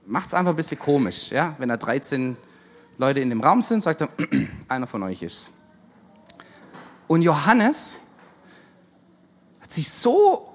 Macht's 0.06 0.34
einfach 0.34 0.52
ein 0.52 0.56
bisschen 0.56 0.80
komisch, 0.80 1.30
ja? 1.30 1.56
Wenn 1.60 1.70
da 1.70 1.78
13 1.78 2.36
Leute 2.98 3.20
in 3.20 3.30
dem 3.30 3.42
Raum 3.42 3.62
sind, 3.62 3.84
sagt 3.84 4.02
er, 4.02 4.10
einer 4.68 4.88
von 4.88 5.04
euch 5.04 5.22
ist. 5.22 5.52
Und 7.08 7.22
Johannes 7.22 8.02
hat 9.62 9.72
sich 9.72 9.90
so 9.90 10.50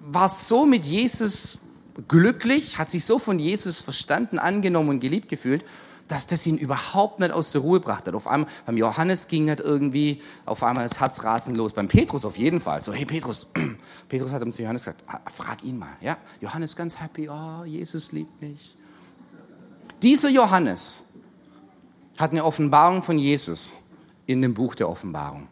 war 0.00 0.28
so 0.28 0.66
mit 0.66 0.86
Jesus 0.86 1.58
glücklich, 2.08 2.78
hat 2.78 2.90
sich 2.90 3.04
so 3.04 3.18
von 3.18 3.38
Jesus 3.38 3.80
verstanden, 3.80 4.38
angenommen 4.38 4.90
und 4.90 5.00
geliebt 5.00 5.28
gefühlt, 5.28 5.64
dass 6.10 6.26
das 6.26 6.44
ihn 6.46 6.58
überhaupt 6.58 7.20
nicht 7.20 7.30
aus 7.30 7.52
der 7.52 7.60
Ruhe 7.60 7.78
brachte. 7.78 8.12
Auf 8.14 8.26
einmal, 8.26 8.50
beim 8.66 8.76
Johannes 8.76 9.28
ging 9.28 9.44
nicht 9.44 9.60
irgendwie 9.60 10.20
auf 10.44 10.62
einmal 10.64 10.82
das 10.88 10.98
Herz 10.98 11.22
rasend 11.22 11.56
los. 11.56 11.72
Beim 11.72 11.86
Petrus 11.86 12.24
auf 12.24 12.36
jeden 12.36 12.60
Fall. 12.60 12.80
So, 12.80 12.92
hey 12.92 13.04
Petrus, 13.04 13.46
Petrus 14.08 14.32
hat 14.32 14.42
ihm 14.42 14.52
zu 14.52 14.62
Johannes 14.62 14.84
gesagt, 14.84 15.04
ah, 15.06 15.20
frag 15.30 15.62
ihn 15.62 15.78
mal. 15.78 15.96
Ja, 16.00 16.16
Johannes 16.40 16.74
ganz 16.74 17.00
happy, 17.00 17.28
oh, 17.28 17.64
Jesus 17.64 18.10
liebt 18.10 18.40
mich. 18.42 18.76
Dieser 20.02 20.30
Johannes 20.30 21.04
hat 22.18 22.32
eine 22.32 22.44
Offenbarung 22.44 23.04
von 23.04 23.18
Jesus 23.18 23.74
in 24.26 24.42
dem 24.42 24.54
Buch 24.54 24.74
der 24.74 24.88
Offenbarung. 24.88 25.46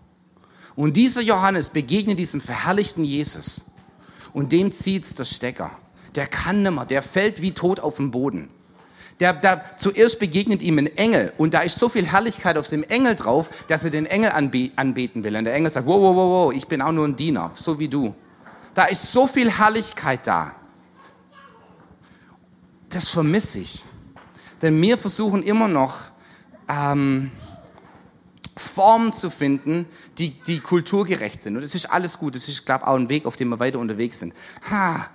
Und 0.75 0.97
dieser 0.97 1.23
Johannes 1.23 1.71
begegnet 1.71 2.19
diesem 2.19 2.41
verherrlichten 2.41 3.05
Jesus 3.05 3.73
und 4.33 4.53
dem 4.53 4.73
zieht's 4.73 5.15
der 5.15 5.25
Stecker. 5.25 5.71
Der 6.19 6.27
kann 6.27 6.65
nimmer, 6.65 6.85
der 6.85 7.01
fällt 7.01 7.43
wie 7.43 7.53
tot 7.53 7.79
auf 7.79 7.99
den 7.99 8.11
Boden. 8.11 8.51
Der, 9.21 9.33
der, 9.33 9.65
zuerst 9.77 10.19
begegnet 10.19 10.63
ihm 10.63 10.77
ein 10.79 10.89
Engel 10.97 11.33
und 11.37 11.55
da 11.55 11.61
ist 11.61 11.79
so 11.79 11.89
viel 11.89 12.07
Herrlichkeit 12.07 12.59
auf 12.59 12.67
dem 12.67 12.83
Engel 12.83 13.15
drauf, 13.15 13.49
dass 13.69 13.85
er 13.85 13.91
den 13.91 14.05
Engel 14.05 14.33
anbe 14.33 14.73
anbeten 14.75 15.23
will. 15.23 15.37
Und 15.37 15.45
der 15.45 15.55
Engel 15.55 15.71
sagt, 15.71 15.87
wow, 15.87 16.01
wow, 16.01 16.17
wow, 16.17 16.53
ich 16.53 16.67
bin 16.67 16.83
auch 16.83 16.91
nur 16.91 17.07
ein 17.07 17.15
Diener, 17.15 17.53
so 17.55 17.79
wie 17.79 17.87
du. 17.87 18.17
Da 18.75 18.87
ist 18.87 19.13
so 19.13 19.29
viel 19.29 19.49
Herrlichkeit 19.49 20.27
da. 20.27 20.57
Das 22.89 23.09
vermisse 23.09 23.61
ich. 23.61 23.85
Denn 24.61 24.83
wir 24.83 24.99
versuchen 24.99 25.45
immer 25.45 25.69
noch, 25.69 25.99
ähm, 26.69 27.31
Formen 28.57 29.13
zu 29.13 29.31
finden, 29.31 29.87
die, 30.19 30.31
die 30.31 30.59
kulturgerecht 30.59 31.43
sind. 31.43 31.55
Und 31.55 31.63
das 31.63 31.77
ist 31.77 31.87
alles 31.87 32.19
gut. 32.19 32.35
Das 32.35 32.49
ist, 32.49 32.67
glaube 32.67 32.83
ich, 32.83 32.89
auch 32.89 32.97
ein 32.97 33.09
Weg, 33.09 33.25
auf 33.25 33.37
dem 33.37 33.51
wir 33.51 33.61
weiter 33.61 33.79
unterwegs 33.79 34.19
sind. 34.19 34.35
Ha. 34.69 35.09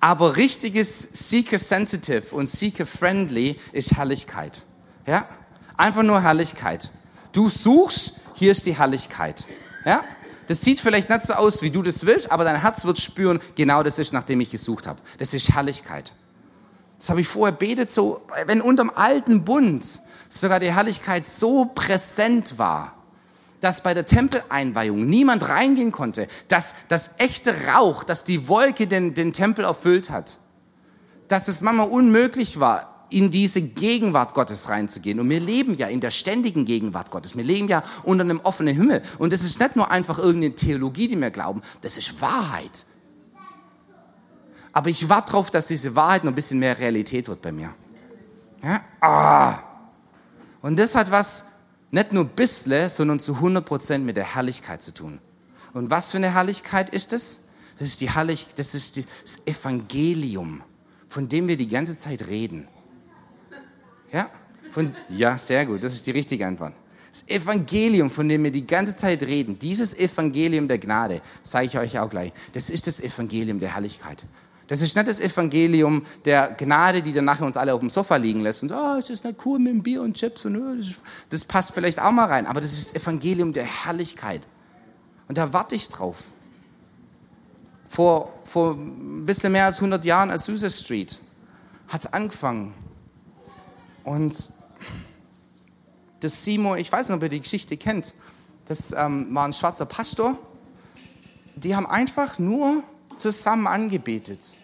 Aber 0.00 0.36
richtiges 0.36 1.28
Seeker-sensitive 1.28 2.34
und 2.34 2.48
Seeker-friendly 2.48 3.58
ist 3.72 3.96
Herrlichkeit. 3.96 4.62
Ja? 5.06 5.28
Einfach 5.76 6.02
nur 6.02 6.22
Herrlichkeit. 6.22 6.90
Du 7.32 7.48
suchst, 7.48 8.20
hier 8.34 8.52
ist 8.52 8.66
die 8.66 8.76
Herrlichkeit. 8.76 9.44
Ja? 9.84 10.04
Das 10.46 10.62
sieht 10.62 10.80
vielleicht 10.80 11.10
nicht 11.10 11.22
so 11.22 11.34
aus, 11.34 11.62
wie 11.62 11.70
du 11.70 11.82
das 11.82 12.06
willst, 12.06 12.32
aber 12.32 12.44
dein 12.44 12.60
Herz 12.60 12.84
wird 12.84 12.98
spüren, 12.98 13.40
genau 13.54 13.82
das 13.82 13.98
ist, 13.98 14.12
nach 14.12 14.24
dem 14.24 14.40
ich 14.40 14.50
gesucht 14.50 14.86
habe. 14.86 15.00
Das 15.18 15.34
ist 15.34 15.50
Herrlichkeit. 15.50 16.12
Das 16.98 17.10
habe 17.10 17.20
ich 17.20 17.28
vorher 17.28 17.56
betet, 17.56 17.90
so, 17.90 18.22
wenn 18.46 18.60
unterm 18.60 18.90
alten 18.94 19.44
Bund 19.44 19.86
sogar 20.28 20.58
die 20.58 20.72
Herrlichkeit 20.72 21.26
so 21.26 21.66
präsent 21.66 22.58
war, 22.58 22.94
dass 23.60 23.82
bei 23.82 23.94
der 23.94 24.06
Tempeleinweihung 24.06 25.06
niemand 25.06 25.48
reingehen 25.48 25.92
konnte, 25.92 26.28
dass 26.48 26.74
das 26.88 27.16
echte 27.18 27.54
Rauch, 27.66 28.04
dass 28.04 28.24
die 28.24 28.48
Wolke 28.48 28.86
den, 28.86 29.14
den 29.14 29.32
Tempel 29.32 29.64
erfüllt 29.64 30.10
hat, 30.10 30.38
dass 31.28 31.48
es 31.48 31.60
manchmal 31.60 31.88
unmöglich 31.88 32.60
war, 32.60 33.06
in 33.10 33.30
diese 33.30 33.62
Gegenwart 33.62 34.34
Gottes 34.34 34.68
reinzugehen. 34.68 35.18
Und 35.18 35.30
wir 35.30 35.40
leben 35.40 35.74
ja 35.74 35.88
in 35.88 36.00
der 36.00 36.10
ständigen 36.10 36.64
Gegenwart 36.64 37.10
Gottes. 37.10 37.36
Wir 37.36 37.44
leben 37.44 37.68
ja 37.68 37.82
unter 38.02 38.22
einem 38.22 38.40
offenen 38.40 38.74
Himmel. 38.74 39.02
Und 39.18 39.32
das 39.32 39.42
ist 39.42 39.60
nicht 39.60 39.76
nur 39.76 39.90
einfach 39.90 40.18
irgendeine 40.18 40.54
Theologie, 40.54 41.08
die 41.08 41.16
wir 41.16 41.30
glauben, 41.30 41.62
das 41.80 41.96
ist 41.96 42.20
Wahrheit. 42.20 42.84
Aber 44.72 44.90
ich 44.90 45.08
warte 45.08 45.30
darauf, 45.30 45.50
dass 45.50 45.68
diese 45.68 45.94
Wahrheit 45.94 46.24
noch 46.24 46.32
ein 46.32 46.34
bisschen 46.34 46.58
mehr 46.58 46.78
Realität 46.78 47.28
wird 47.28 47.40
bei 47.40 47.52
mir. 47.52 47.74
Ja? 48.62 48.80
Ah. 49.00 49.58
Und 50.60 50.78
das 50.78 50.94
hat 50.94 51.10
was 51.10 51.46
nicht 51.90 52.12
nur 52.12 52.24
ein 52.24 52.30
bisschen, 52.30 52.90
sondern 52.90 53.20
zu 53.20 53.34
100 53.34 53.64
Prozent 53.64 54.04
mit 54.04 54.16
der 54.16 54.34
Herrlichkeit 54.34 54.82
zu 54.82 54.92
tun. 54.92 55.20
Und 55.72 55.90
was 55.90 56.10
für 56.10 56.18
eine 56.18 56.34
Herrlichkeit 56.34 56.90
ist 56.90 57.12
das? 57.12 57.48
Das 57.78 57.88
ist 57.88 58.00
die 58.00 58.10
Herrlich, 58.10 58.46
das 58.56 58.74
ist 58.74 58.96
die, 58.96 59.04
das 59.22 59.46
Evangelium, 59.46 60.62
von 61.08 61.28
dem 61.28 61.48
wir 61.48 61.56
die 61.56 61.68
ganze 61.68 61.98
Zeit 61.98 62.26
reden. 62.26 62.66
Ja? 64.12 64.30
Von, 64.70 64.94
ja, 65.08 65.38
sehr 65.38 65.64
gut, 65.66 65.84
das 65.84 65.94
ist 65.94 66.06
die 66.06 66.10
richtige 66.10 66.46
Antwort. 66.46 66.74
Das 67.10 67.26
Evangelium, 67.28 68.10
von 68.10 68.28
dem 68.28 68.44
wir 68.44 68.50
die 68.50 68.66
ganze 68.66 68.94
Zeit 68.94 69.22
reden, 69.22 69.58
dieses 69.58 69.98
Evangelium 69.98 70.68
der 70.68 70.78
Gnade, 70.78 71.22
sage 71.42 71.66
ich 71.66 71.78
euch 71.78 71.98
auch 71.98 72.10
gleich, 72.10 72.32
das 72.52 72.68
ist 72.68 72.86
das 72.86 73.00
Evangelium 73.00 73.60
der 73.60 73.74
Herrlichkeit. 73.74 74.24
Das 74.68 74.82
ist 74.82 74.94
nicht 74.94 75.08
das 75.08 75.18
Evangelium 75.18 76.04
der 76.26 76.50
Gnade, 76.50 77.02
die 77.02 77.14
dann 77.14 77.24
nachher 77.24 77.46
uns 77.46 77.56
alle 77.56 77.72
auf 77.72 77.80
dem 77.80 77.88
Sofa 77.88 78.16
liegen 78.16 78.42
lässt 78.42 78.62
und, 78.62 78.70
oh, 78.70 78.96
ist 78.98 79.08
das 79.08 79.24
nicht 79.24 79.44
cool 79.46 79.58
mit 79.58 79.72
dem 79.72 79.82
Bier 79.82 80.02
und 80.02 80.14
Chips 80.14 80.44
und 80.44 80.56
oh, 80.56 80.76
das, 81.30 81.44
passt 81.44 81.72
vielleicht 81.72 81.98
auch 82.00 82.12
mal 82.12 82.26
rein. 82.26 82.46
Aber 82.46 82.60
das 82.60 82.72
ist 82.72 82.94
das 82.94 83.02
Evangelium 83.02 83.54
der 83.54 83.64
Herrlichkeit. 83.64 84.42
Und 85.26 85.38
da 85.38 85.54
warte 85.54 85.74
ich 85.74 85.88
drauf. 85.88 86.24
Vor, 87.88 88.30
vor 88.44 88.74
ein 88.74 89.24
bisschen 89.24 89.52
mehr 89.52 89.64
als 89.64 89.76
100 89.76 90.04
Jahren 90.04 90.30
als 90.30 90.42
Azusa 90.42 90.68
Street 90.68 91.18
hat 91.88 92.04
es 92.04 92.12
angefangen. 92.12 92.74
Und 94.04 94.50
das 96.20 96.44
Simo, 96.44 96.76
ich 96.76 96.92
weiß 96.92 97.08
nicht, 97.08 97.16
ob 97.16 97.22
ihr 97.22 97.30
die 97.30 97.40
Geschichte 97.40 97.78
kennt, 97.78 98.12
das 98.66 98.92
ähm, 98.92 99.34
war 99.34 99.46
ein 99.46 99.54
schwarzer 99.54 99.86
Pastor. 99.86 100.36
Die 101.56 101.74
haben 101.74 101.86
einfach 101.86 102.38
nur 102.38 102.82
zusammen 103.18 103.66
angebetet. 103.66 104.54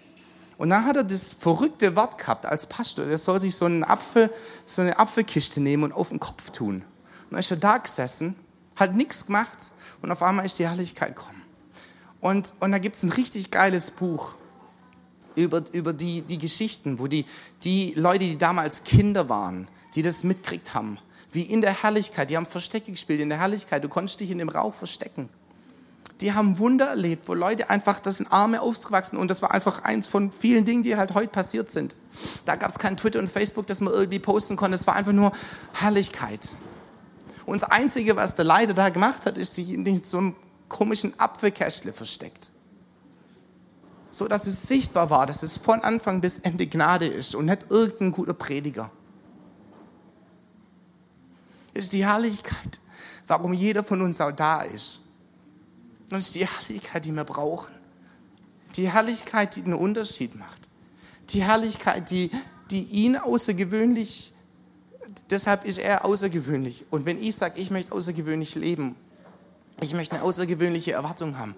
Und 0.57 0.71
dann 0.71 0.85
hat 0.85 0.97
er 0.97 1.05
das 1.05 1.33
verrückte 1.33 1.97
Wort 1.97 2.19
gehabt 2.19 2.47
als 2.47 2.67
Pastor, 2.67 3.07
der 3.07 3.19
soll 3.19 3.41
sich 3.41 3.57
so, 3.57 3.65
einen 3.65 3.85
Apfel, 3.85 4.33
so 4.67 4.83
eine 4.83 4.99
Apfelkiste 4.99 5.61
nehmen 5.61 5.85
und 5.85 5.93
auf 5.93 6.11
den 6.11 6.21
Kopf 6.21 6.51
tun. 6.51 6.77
Und 6.77 7.31
dann 7.31 7.41
ist 7.41 7.51
er 7.51 7.57
da 7.57 7.79
gesessen, 7.79 8.37
hat 8.77 8.95
nichts 8.95 9.27
gemacht 9.27 9.73
und 10.03 10.13
auf 10.13 10.23
einmal 10.23 10.47
ist 10.47 10.59
die 10.59 10.69
Herrlichkeit 10.69 11.17
gekommen. 11.17 11.43
Und, 12.21 12.55
und 12.61 12.73
da 12.73 12.79
gibt 12.79 12.97
es 12.97 13.03
ein 13.03 13.13
richtig 13.13 13.51
geiles 13.51 13.91
Buch 13.91 14.37
über, 15.35 15.63
über 15.73 15.93
die, 15.93 16.23
die 16.23 16.39
Geschichten, 16.39 16.99
wo 16.99 17.07
die, 17.07 17.27
die 17.65 17.93
Leute, 17.97 18.21
die 18.21 18.39
damals 18.39 18.85
Kinder 18.85 19.29
waren, 19.29 19.69
die 19.95 20.03
das 20.03 20.25
mitkriegt 20.25 20.75
haben, 20.75 20.99
wie 21.33 21.43
in 21.43 21.61
der 21.61 21.83
Herrlichkeit, 21.83 22.31
die 22.31 22.37
haben 22.37 22.47
Verstecke 22.47 22.93
gespielt 22.93 23.21
in 23.21 23.29
der 23.29 23.41
Herrlichkeit, 23.41 23.83
du 23.83 23.89
konntest 23.89 24.21
dich 24.21 24.31
in 24.31 24.39
dem 24.39 24.49
Rauch 24.49 24.73
verstecken. 24.73 25.29
Die 26.21 26.33
haben 26.33 26.59
Wunder 26.59 26.87
erlebt, 26.87 27.29
wo 27.29 27.35
Leute 27.35 27.71
einfach, 27.71 27.99
das 27.99 28.19
sind 28.19 28.33
Arme 28.33 28.61
aufgewachsen 28.61 29.17
und 29.17 29.29
das 29.31 29.43
war 29.43 29.51
einfach 29.51 29.83
eins 29.83 30.07
von 30.07 30.31
vielen 30.31 30.65
Dingen, 30.65 30.83
die 30.83 30.97
halt 30.97 31.15
heute 31.15 31.29
passiert 31.29 31.73
sind. 31.73 31.95
Da 32.45 32.57
gab 32.57 32.71
es 32.71 32.79
kein 32.79 32.97
Twitter 32.97 33.19
und 33.19 33.31
Facebook, 33.31 33.67
das 33.67 33.81
man 33.81 33.93
irgendwie 33.93 34.21
posten 34.21 34.57
konnte. 34.57 34.77
Es 34.77 34.87
war 34.87 34.95
einfach 34.95 35.13
nur 35.13 35.33
Herrlichkeit. 35.73 36.51
Und 37.47 37.61
das 37.61 37.71
Einzige, 37.71 38.17
was 38.17 38.37
der 38.37 38.45
Leiter 38.45 38.75
da 38.75 38.89
gemacht 38.89 39.27
hat, 39.27 39.37
ist 39.37 39.55
sich 39.55 39.71
in 39.71 40.05
so 40.05 40.19
einem 40.19 40.37
komischen 40.69 41.19
Apfelkästle 41.19 41.93
versteckt. 41.93 42.51
So 44.11 44.29
dass 44.29 44.47
es 44.47 44.63
sichtbar 44.63 45.11
war, 45.11 45.27
dass 45.27 45.43
es 45.43 45.57
von 45.57 45.83
Anfang 45.83 46.21
bis 46.21 46.39
Ende 46.39 46.67
Gnade 46.67 47.07
ist 47.07 47.35
und 47.35 47.47
nicht 47.47 47.67
irgendein 47.69 48.13
guter 48.13 48.35
Prediger. 48.35 48.91
Das 51.75 51.85
ist 51.85 51.93
die 51.93 52.07
Herrlichkeit, 52.07 52.81
warum 53.27 53.53
jeder 53.53 53.83
von 53.83 54.01
uns 54.01 54.21
auch 54.21 54.31
da 54.31 54.63
ist. 54.63 55.01
Das 56.09 56.27
ist 56.27 56.35
die 56.35 56.47
Herrlichkeit, 56.47 57.05
die 57.05 57.13
wir 57.13 57.25
brauchen. 57.25 57.73
Die 58.77 58.91
Herrlichkeit, 58.91 59.57
die 59.57 59.63
einen 59.63 59.75
Unterschied 59.75 60.35
macht. 60.37 60.69
Die 61.31 61.43
Herrlichkeit, 61.43 62.11
die, 62.11 62.31
die 62.71 62.83
ihn 62.83 63.17
außergewöhnlich, 63.17 64.33
deshalb 65.31 65.65
ist 65.65 65.79
er 65.79 66.05
außergewöhnlich. 66.05 66.85
Und 66.91 67.07
wenn 67.07 67.23
ich 67.23 67.37
sage, 67.37 67.61
ich 67.61 67.71
möchte 67.71 67.93
außergewöhnlich 67.93 68.55
leben, 68.55 68.97
ich 69.81 69.95
möchte 69.95 70.17
eine 70.17 70.25
außergewöhnliche 70.25 70.93
Erwartung 70.93 71.39
haben, 71.39 71.55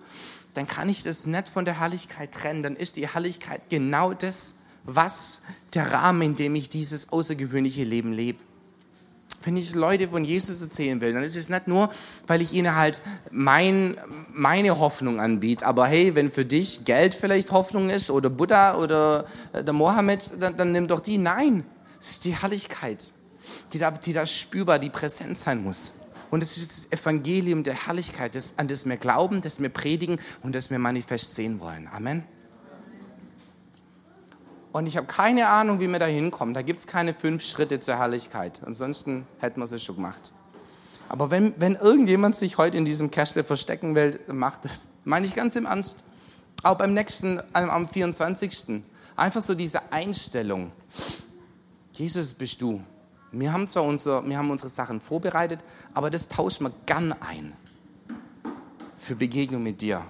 dann 0.55 0.67
kann 0.67 0.89
ich 0.89 1.03
das 1.03 1.27
nicht 1.27 1.49
von 1.49 1.65
der 1.65 1.81
Herrlichkeit 1.81 2.33
trennen. 2.33 2.63
Dann 2.63 2.77
ist 2.77 2.97
die 2.97 3.09
Herrlichkeit 3.09 3.69
genau 3.69 4.15
das, 4.15 4.57
was 4.85 5.43
der 5.75 5.93
Rahmen, 5.93 6.23
in 6.23 6.37
dem 6.37 6.55
ich 6.55 6.71
dieses 6.71 7.13
außergewöhnliche 7.13 7.85
Leben 7.85 8.13
lebe 8.13 8.39
wenn 9.47 9.57
ich 9.57 9.75
Leute 9.77 10.09
von 10.09 10.25
Jesus 10.25 10.61
erzählen 10.61 11.01
will, 11.01 11.13
dann 11.13 11.23
ist 11.23 11.37
es 11.37 11.49
nicht 11.49 11.69
nur, 11.69 11.89
weil 12.27 12.43
ich 12.43 12.53
ihnen 12.53 12.75
halt 12.75 13.01
mein, 13.31 13.97
meine 14.33 14.79
Hoffnung 14.81 15.21
anbiete. 15.21 15.65
Aber 15.65 15.87
hey, 15.87 16.17
wenn 16.17 16.33
für 16.33 16.45
dich 16.45 16.85
Geld 16.85 17.15
vielleicht 17.15 17.53
Hoffnung 17.53 17.89
ist 17.89 18.11
oder 18.11 18.29
Buddha 18.29 18.75
oder 18.75 19.25
äh, 19.53 19.63
der 19.63 19.73
Mohammed, 19.73 20.21
dann, 20.41 20.57
dann 20.57 20.73
nimm 20.73 20.89
doch 20.89 20.99
die. 20.99 21.17
Nein, 21.17 21.65
es 22.01 22.11
ist 22.11 22.25
die 22.25 22.37
Herrlichkeit, 22.37 23.13
die 23.73 23.79
da, 23.79 23.93
die 23.93 24.13
da 24.13 24.27
spürbar, 24.27 24.81
die 24.81 24.91
präsent 24.91 25.39
sein 25.39 25.63
muss. 25.63 26.01
Und 26.29 26.43
es 26.43 26.57
ist 26.57 26.91
das 26.91 27.01
Evangelium 27.01 27.63
der 27.63 27.87
Herrlichkeit, 27.87 28.35
das, 28.35 28.59
an 28.59 28.67
das 28.67 28.85
wir 28.85 28.97
glauben, 28.97 29.43
das 29.43 29.63
wir 29.63 29.69
predigen 29.69 30.19
und 30.43 30.57
das 30.57 30.71
wir 30.71 30.81
manifest 30.81 31.37
sehen 31.37 31.61
wollen. 31.61 31.89
Amen. 31.95 32.25
Und 34.77 34.87
ich 34.87 34.99
habe 34.99 35.07
keine 35.07 35.49
Ahnung, 35.49 35.81
wie 35.81 35.89
wir 35.89 35.99
da 35.99 36.05
hinkommen. 36.05 36.53
Da 36.53 36.61
gibt 36.61 36.81
es 36.81 36.87
keine 36.87 37.15
fünf 37.15 37.43
Schritte 37.43 37.81
zur 37.81 37.97
Herrlichkeit. 37.97 38.61
Ansonsten 38.67 39.27
hätten 39.39 39.59
wir 39.59 39.73
es 39.73 39.83
schon 39.83 39.97
gemacht. 39.97 40.35
Aber 41.09 41.31
wenn, 41.31 41.59
wenn 41.59 41.77
irgendjemand 41.77 42.37
sich 42.37 42.59
heute 42.59 42.77
in 42.77 42.85
diesem 42.85 43.11
Kästle 43.11 43.43
verstecken 43.43 43.95
will, 43.95 44.21
macht 44.27 44.67
das. 44.67 44.89
Meine 45.05 45.25
ich 45.25 45.35
ganz 45.35 45.57
im 45.57 45.65
Ernst. 45.65 46.05
Auch 46.63 46.77
beim 46.77 46.93
nächsten, 46.93 47.41
am 47.55 47.89
24. 47.89 48.83
Einfach 49.17 49.41
so 49.41 49.55
diese 49.55 49.81
Einstellung. 49.93 50.71
Jesus 51.97 52.35
bist 52.35 52.61
du. 52.61 52.83
Wir 53.33 53.55
haben 53.55 53.69
zwar 53.69 53.85
unser, 53.85 54.29
wir 54.29 54.37
haben 54.37 54.51
unsere 54.51 54.69
Sachen 54.69 55.01
vorbereitet, 55.01 55.61
aber 55.95 56.11
das 56.11 56.29
tauschen 56.29 56.67
wir 56.67 56.73
gern 56.85 57.15
ein. 57.21 57.55
Für 58.95 59.17
Begegnung 59.17 59.63
mit 59.63 59.81
dir. 59.81 60.03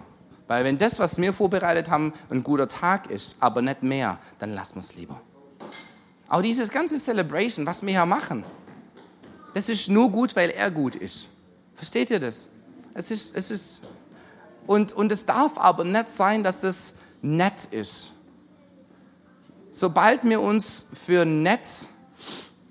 Weil 0.47 0.65
wenn 0.65 0.79
das, 0.79 0.99
was 0.99 1.19
wir 1.19 1.33
vorbereitet 1.33 1.91
haben, 1.91 2.13
ein 2.31 2.43
guter 2.43 2.69
Tag 2.69 3.11
ist, 3.11 3.43
aber 3.43 3.63
nicht 3.63 3.83
mehr, 3.83 4.19
dann 4.39 4.55
lassen 4.55 4.77
wir 4.77 4.81
es 4.81 4.95
lieber. 4.95 5.21
Auch 6.29 6.43
dieses 6.43 6.71
ganze 6.71 6.99
Celebration, 6.99 7.67
was 7.67 7.83
wir 7.83 7.91
hier 7.91 8.07
machen, 8.07 8.45
das 9.55 9.69
ist 9.69 9.89
nur 9.89 10.11
gut, 10.11 10.37
weil 10.37 10.51
er 10.51 10.71
gut 10.71 10.97
ist. 10.97 11.29
Versteht 11.75 12.11
ihr 12.11 12.21
das? 12.21 12.51
Es 12.95 13.11
ist, 13.11 13.37
es 13.37 13.51
ist, 13.51 13.83
und, 14.67 14.93
und 14.93 15.11
es 15.13 15.27
darf 15.27 15.57
aber 15.57 15.85
nicht 15.85 16.09
sein, 16.09 16.45
dass 16.45 16.63
es 16.63 16.95
nett 17.23 17.67
ist. 17.71 18.13
Sobald 19.71 20.25
wir 20.25 20.41
uns 20.41 20.87
für 20.95 21.25
nett 21.25 21.61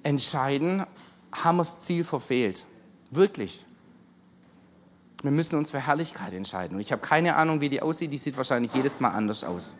entscheiden, 0.03 0.85
haben 1.31 1.57
wir 1.57 1.63
das 1.63 1.81
Ziel 1.81 2.03
verfehlt. 2.03 2.63
Wirklich. 3.11 3.65
Wir 5.25 5.31
müssen 5.31 5.55
uns 5.55 5.71
für 5.71 5.79
Herrlichkeit 5.79 6.33
entscheiden. 6.33 6.75
Und 6.75 6.81
ich 6.81 6.91
habe 6.91 7.01
keine 7.01 7.35
Ahnung, 7.35 7.59
wie 7.59 7.69
die 7.69 7.81
aussieht. 7.81 8.11
Die 8.11 8.19
sieht 8.19 8.38
wahrscheinlich 8.38 8.75
jedes 8.75 8.99
Mal 8.99 9.09
anders 9.09 9.43
aus. 9.43 9.79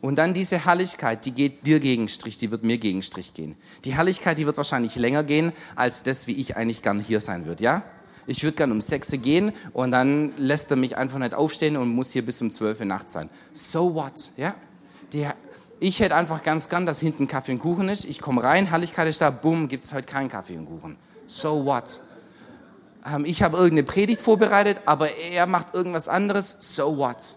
Und 0.00 0.16
dann 0.16 0.32
diese 0.32 0.64
Herrlichkeit, 0.64 1.24
die 1.26 1.32
geht 1.32 1.66
dir 1.66 1.80
gegen 1.80 2.06
Strich, 2.06 2.38
die 2.38 2.52
wird 2.52 2.62
mir 2.62 2.78
gegen 2.78 3.02
Strich 3.02 3.34
gehen. 3.34 3.56
Die 3.84 3.94
Herrlichkeit, 3.96 4.38
die 4.38 4.46
wird 4.46 4.56
wahrscheinlich 4.56 4.94
länger 4.94 5.24
gehen, 5.24 5.52
als 5.74 6.04
das, 6.04 6.28
wie 6.28 6.34
ich 6.34 6.56
eigentlich 6.56 6.82
gern 6.82 7.00
hier 7.00 7.20
sein 7.20 7.46
würde, 7.46 7.64
ja? 7.64 7.82
Ich 8.28 8.44
würde 8.44 8.56
gern 8.56 8.70
um 8.70 8.80
6 8.80 9.12
Uhr 9.12 9.18
gehen 9.18 9.52
und 9.72 9.90
dann 9.90 10.32
lässt 10.36 10.70
er 10.70 10.76
mich 10.76 10.96
einfach 10.96 11.18
nicht 11.18 11.34
aufstehen 11.34 11.76
und 11.76 11.88
muss 11.88 12.12
hier 12.12 12.24
bis 12.24 12.40
um 12.40 12.52
12 12.52 12.80
Uhr 12.80 12.86
nachts 12.86 13.12
sein. 13.12 13.28
So 13.54 13.94
what, 13.94 14.30
ja? 14.36 14.54
Die, 15.12 15.26
ich 15.80 15.98
hätte 15.98 16.14
einfach 16.14 16.44
ganz 16.44 16.68
gern, 16.68 16.86
dass 16.86 17.00
hinten 17.00 17.26
Kaffee 17.26 17.52
und 17.52 17.58
Kuchen 17.58 17.88
ist. 17.88 18.04
Ich 18.04 18.20
komme 18.20 18.44
rein, 18.44 18.66
Herrlichkeit 18.66 19.08
ist 19.08 19.20
da, 19.20 19.30
bumm, 19.30 19.66
gibt 19.66 19.82
es 19.82 19.92
heute 19.92 20.06
keinen 20.06 20.28
Kaffee 20.28 20.56
und 20.56 20.66
Kuchen. 20.66 20.96
So 21.26 21.64
what? 21.64 22.00
Ähm, 23.06 23.24
ich 23.24 23.42
habe 23.42 23.56
irgendeine 23.56 23.84
Predigt 23.84 24.20
vorbereitet, 24.20 24.78
aber 24.86 25.14
er 25.16 25.46
macht 25.46 25.74
irgendwas 25.74 26.08
anderes, 26.08 26.56
so 26.60 26.98
what? 26.98 27.36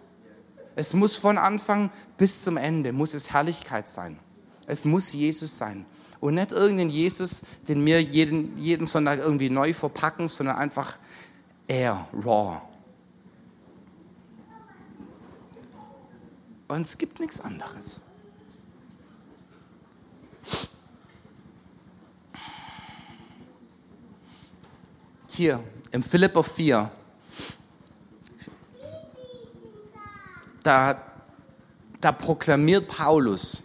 Es 0.76 0.94
muss 0.94 1.18
von 1.18 1.38
Anfang 1.38 1.92
bis 2.18 2.44
zum 2.44 2.58
Ende, 2.58 2.94
muss 2.94 3.14
es 3.14 3.32
Herrlichkeit 3.32 3.88
sein. 3.88 4.18
Es 4.66 4.86
muss 4.86 5.14
Jesus 5.14 5.58
sein. 5.58 5.86
Und 6.20 6.36
nicht 6.36 6.52
irgendein 6.52 6.90
Jesus, 6.90 7.44
den 7.68 7.86
wir 7.86 8.02
jeden, 8.02 8.58
jeden 8.58 8.86
Sonntag 8.86 9.20
irgendwie 9.20 9.50
neu 9.50 9.74
verpacken, 9.74 10.30
sondern 10.30 10.58
einfach 10.58 10.98
er, 11.68 12.08
raw. 12.14 12.62
Und 16.68 16.82
es 16.82 16.98
gibt 16.98 17.20
nichts 17.20 17.42
anderes. 17.42 18.02
Hier 25.40 25.64
im 25.92 26.04
Philipper 26.04 26.44
4, 26.44 26.92
da, 30.64 31.02
da 32.02 32.12
proklamiert 32.12 32.90
Paulus 32.90 33.64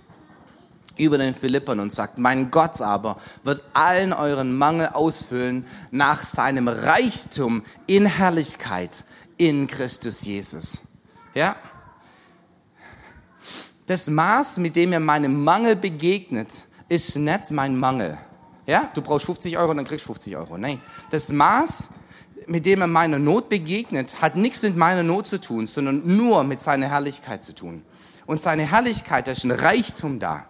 über 0.96 1.18
den 1.18 1.34
Philippern 1.34 1.80
und 1.80 1.92
sagt, 1.92 2.16
mein 2.18 2.52
Gott 2.52 2.80
aber 2.80 3.16
wird 3.42 3.60
allen 3.72 4.12
euren 4.12 4.56
Mangel 4.56 4.90
ausfüllen 4.90 5.66
nach 5.90 6.22
seinem 6.22 6.68
Reichtum 6.68 7.64
in 7.88 8.06
Herrlichkeit 8.06 9.02
in 9.36 9.66
Christus 9.66 10.24
Jesus. 10.24 10.82
Ja? 11.34 11.56
Das 13.86 14.08
Maß, 14.08 14.58
mit 14.58 14.76
dem 14.76 14.92
ihr 14.92 15.00
meinem 15.00 15.42
Mangel 15.42 15.74
begegnet, 15.74 16.66
ist 16.88 17.16
nicht 17.16 17.50
mein 17.50 17.76
Mangel. 17.76 18.16
Ja, 18.66 18.90
du 18.94 19.02
brauchst 19.02 19.26
50 19.26 19.58
Euro, 19.58 19.74
dann 19.74 19.84
kriegst 19.84 20.04
du 20.06 20.12
50 20.12 20.36
Euro. 20.36 20.56
Nein, 20.56 20.80
das 21.10 21.30
Maß, 21.30 21.90
mit 22.46 22.66
dem 22.66 22.80
er 22.80 22.86
meiner 22.86 23.18
Not 23.18 23.48
begegnet, 23.48 24.20
hat 24.22 24.36
nichts 24.36 24.62
mit 24.62 24.76
meiner 24.76 25.02
Not 25.02 25.26
zu 25.26 25.40
tun, 25.40 25.66
sondern 25.66 26.02
nur 26.16 26.44
mit 26.44 26.60
seiner 26.60 26.88
Herrlichkeit 26.88 27.42
zu 27.42 27.54
tun. 27.54 27.82
Und 28.26 28.40
seine 28.40 28.70
Herrlichkeit, 28.70 29.26
da 29.26 29.32
ist 29.32 29.44
ein 29.44 29.50
Reichtum 29.50 30.18
da. 30.18 30.46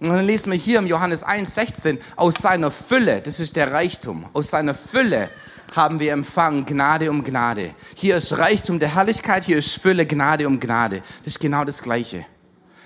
Und 0.00 0.08
dann 0.08 0.26
lesen 0.26 0.50
wir 0.52 0.58
hier 0.58 0.78
im 0.78 0.86
Johannes 0.86 1.22
1, 1.22 1.54
16, 1.54 1.98
aus 2.16 2.34
seiner 2.34 2.70
Fülle, 2.70 3.22
das 3.22 3.40
ist 3.40 3.56
der 3.56 3.72
Reichtum, 3.72 4.26
aus 4.32 4.50
seiner 4.50 4.74
Fülle 4.74 5.30
haben 5.74 6.00
wir 6.00 6.12
empfangen 6.12 6.66
Gnade 6.66 7.10
um 7.10 7.24
Gnade. 7.24 7.74
Hier 7.94 8.16
ist 8.16 8.38
Reichtum 8.38 8.78
der 8.78 8.94
Herrlichkeit, 8.94 9.44
hier 9.44 9.56
ist 9.56 9.80
Fülle 9.80 10.06
Gnade 10.06 10.46
um 10.46 10.60
Gnade. 10.60 11.02
Das 11.24 11.34
ist 11.34 11.40
genau 11.40 11.64
das 11.64 11.82
Gleiche. 11.82 12.24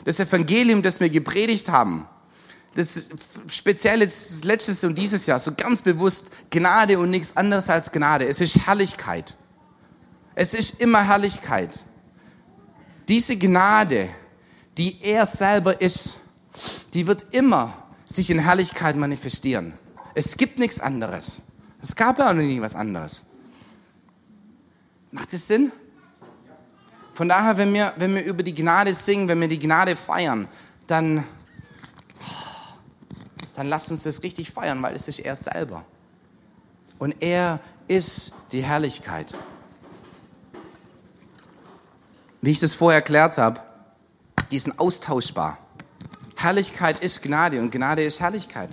Das 0.04 0.18
Evangelium, 0.18 0.82
das 0.82 1.00
wir 1.00 1.10
gepredigt 1.10 1.68
haben, 1.68 2.06
das 2.74 3.08
speziell 3.48 4.00
jetzt 4.00 4.44
letztes 4.44 4.84
und 4.84 4.96
dieses 4.96 5.26
Jahr 5.26 5.38
so 5.38 5.52
ganz 5.54 5.82
bewusst 5.82 6.30
Gnade 6.50 6.98
und 6.98 7.10
nichts 7.10 7.36
anderes 7.36 7.68
als 7.68 7.90
Gnade. 7.90 8.26
Es 8.26 8.40
ist 8.40 8.66
Herrlichkeit. 8.66 9.36
Es 10.34 10.54
ist 10.54 10.80
immer 10.80 11.02
Herrlichkeit. 11.02 11.80
Diese 13.08 13.36
Gnade, 13.36 14.08
die 14.78 15.02
er 15.02 15.26
selber 15.26 15.80
ist, 15.80 16.16
die 16.94 17.06
wird 17.06 17.26
immer 17.32 17.74
sich 18.06 18.30
in 18.30 18.38
Herrlichkeit 18.38 18.96
manifestieren. 18.96 19.74
Es 20.14 20.36
gibt 20.36 20.58
nichts 20.58 20.80
anderes. 20.80 21.42
Es 21.82 21.96
gab 21.96 22.18
ja 22.18 22.30
auch 22.30 22.34
noch 22.34 22.42
nie 22.42 22.60
was 22.60 22.74
anderes. 22.74 23.26
Macht 25.10 25.32
das 25.32 25.46
Sinn? 25.48 25.72
Von 27.12 27.28
daher, 27.28 27.56
wenn 27.58 27.74
wir, 27.74 27.92
wenn 27.96 28.14
wir 28.14 28.24
über 28.24 28.42
die 28.42 28.54
Gnade 28.54 28.94
singen, 28.94 29.28
wenn 29.28 29.40
wir 29.40 29.48
die 29.48 29.58
Gnade 29.58 29.96
feiern, 29.96 30.48
dann 30.86 31.24
dann 33.60 33.66
lasst 33.66 33.90
uns 33.90 34.04
das 34.04 34.22
richtig 34.22 34.52
feiern, 34.52 34.82
weil 34.82 34.94
es 34.94 35.06
ist 35.06 35.18
er 35.18 35.36
selber. 35.36 35.84
Und 36.98 37.14
er 37.20 37.60
ist 37.88 38.32
die 38.52 38.62
Herrlichkeit. 38.62 39.34
Wie 42.40 42.52
ich 42.52 42.58
das 42.58 42.72
vorher 42.72 43.00
erklärt 43.00 43.36
habe, 43.36 43.60
die 44.50 44.58
sind 44.58 44.80
austauschbar. 44.80 45.58
Herrlichkeit 46.36 47.04
ist 47.04 47.20
Gnade 47.20 47.60
und 47.60 47.70
Gnade 47.70 48.02
ist 48.02 48.20
Herrlichkeit. 48.20 48.70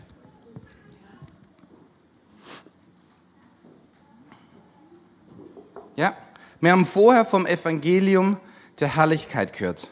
Ja, 5.97 6.15
Wir 6.61 6.71
haben 6.71 6.85
vorher 6.85 7.25
vom 7.25 7.45
Evangelium 7.45 8.39
der 8.79 8.95
Herrlichkeit 8.95 9.51
gehört. 9.51 9.89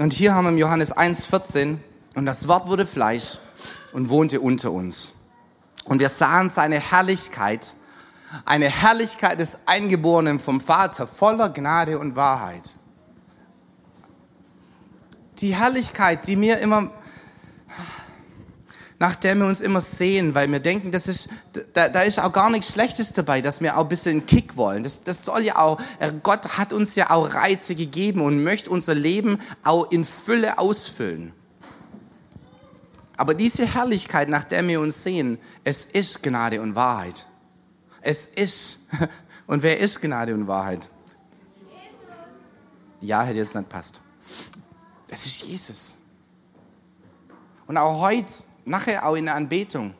Und 0.00 0.14
hier 0.14 0.34
haben 0.34 0.46
wir 0.46 0.56
Johannes 0.56 0.96
1,14 0.96 1.76
und 2.14 2.24
das 2.24 2.48
Wort 2.48 2.68
wurde 2.68 2.86
Fleisch 2.86 3.36
und 3.92 4.08
wohnte 4.08 4.40
unter 4.40 4.72
uns. 4.72 5.26
Und 5.84 6.00
wir 6.00 6.08
sahen 6.08 6.48
seine 6.48 6.80
Herrlichkeit, 6.80 7.74
eine 8.46 8.70
Herrlichkeit 8.70 9.38
des 9.38 9.68
Eingeborenen 9.68 10.38
vom 10.38 10.62
Vater, 10.62 11.06
voller 11.06 11.50
Gnade 11.50 11.98
und 11.98 12.16
Wahrheit. 12.16 12.72
Die 15.40 15.54
Herrlichkeit, 15.54 16.26
die 16.26 16.36
mir 16.36 16.60
immer, 16.60 16.90
nach 19.00 19.16
der 19.16 19.34
wir 19.34 19.46
uns 19.46 19.62
immer 19.62 19.80
sehen, 19.80 20.34
weil 20.34 20.52
wir 20.52 20.60
denken, 20.60 20.92
das 20.92 21.08
ist, 21.08 21.30
da, 21.72 21.88
da 21.88 22.02
ist 22.02 22.20
auch 22.20 22.32
gar 22.32 22.50
nichts 22.50 22.74
Schlechtes 22.74 23.14
dabei, 23.14 23.40
dass 23.40 23.62
wir 23.62 23.78
auch 23.78 23.84
ein 23.84 23.88
bisschen 23.88 24.26
Kick 24.26 24.58
wollen. 24.58 24.82
Das, 24.82 25.02
das 25.04 25.24
soll 25.24 25.40
ja 25.40 25.56
auch, 25.56 25.80
äh, 26.00 26.12
Gott 26.22 26.58
hat 26.58 26.74
uns 26.74 26.94
ja 26.96 27.10
auch 27.10 27.32
Reize 27.32 27.74
gegeben 27.74 28.20
und 28.20 28.44
möchte 28.44 28.68
unser 28.68 28.94
Leben 28.94 29.38
auch 29.64 29.90
in 29.90 30.04
Fülle 30.04 30.58
ausfüllen. 30.58 31.32
Aber 33.16 33.32
diese 33.32 33.64
Herrlichkeit, 33.64 34.28
nach 34.28 34.44
der 34.44 34.68
wir 34.68 34.80
uns 34.80 35.02
sehen, 35.02 35.38
es 35.64 35.86
ist 35.86 36.22
Gnade 36.22 36.60
und 36.60 36.74
Wahrheit. 36.74 37.24
Es 38.02 38.26
ist, 38.26 38.88
und 39.46 39.62
wer 39.62 39.80
ist 39.80 40.02
Gnade 40.02 40.34
und 40.34 40.46
Wahrheit? 40.46 40.90
Ja, 43.00 43.22
hätte 43.22 43.38
jetzt 43.38 43.56
nicht 43.56 43.70
passt. 43.70 44.00
Das 45.08 45.24
ist 45.24 45.44
Jesus. 45.44 45.94
Und 47.66 47.78
auch 47.78 47.98
heute, 48.00 48.30
nachher 48.64 49.06
auch 49.06 49.14
in 49.14 49.26
der 49.26 49.34
Anbetung. 49.34 49.94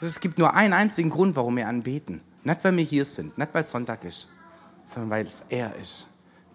Es 0.00 0.20
gibt 0.20 0.38
nur 0.38 0.54
einen 0.54 0.74
einzigen 0.74 1.10
Grund, 1.10 1.36
warum 1.36 1.56
wir 1.56 1.68
anbeten. 1.68 2.20
Nicht, 2.44 2.62
weil 2.62 2.76
wir 2.76 2.84
hier 2.84 3.04
sind, 3.04 3.36
nicht, 3.38 3.54
weil 3.54 3.62
es 3.62 3.70
Sonntag 3.70 4.04
ist, 4.04 4.28
sondern 4.84 5.10
weil 5.10 5.26
es 5.26 5.46
er 5.48 5.74
ist 5.74 6.06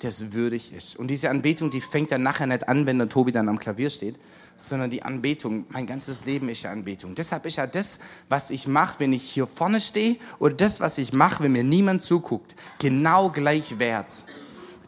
der 0.01 0.09
es 0.09 0.33
würdig 0.33 0.73
ist. 0.73 0.95
Und 0.95 1.07
diese 1.07 1.29
Anbetung, 1.29 1.69
die 1.69 1.81
fängt 1.81 2.11
dann 2.11 2.23
nachher 2.23 2.47
nicht 2.47 2.67
an, 2.67 2.85
wenn 2.85 2.97
der 2.97 3.09
Tobi 3.09 3.31
dann 3.31 3.49
am 3.49 3.59
Klavier 3.59 3.89
steht, 3.89 4.15
sondern 4.57 4.89
die 4.89 5.03
Anbetung, 5.03 5.65
mein 5.69 5.85
ganzes 5.85 6.25
Leben 6.25 6.49
ist 6.49 6.63
ja 6.63 6.71
Anbetung. 6.71 7.15
Deshalb 7.15 7.45
ist 7.45 7.57
ja 7.57 7.67
das, 7.67 7.99
was 8.29 8.51
ich 8.51 8.67
mache, 8.67 8.99
wenn 8.99 9.13
ich 9.13 9.23
hier 9.23 9.47
vorne 9.47 9.81
stehe, 9.81 10.17
oder 10.39 10.53
das, 10.53 10.79
was 10.79 10.97
ich 10.97 11.13
mache, 11.13 11.43
wenn 11.43 11.51
mir 11.51 11.63
niemand 11.63 12.01
zuguckt, 12.01 12.55
genau 12.79 13.29
gleich 13.29 13.79
wert. 13.79 14.23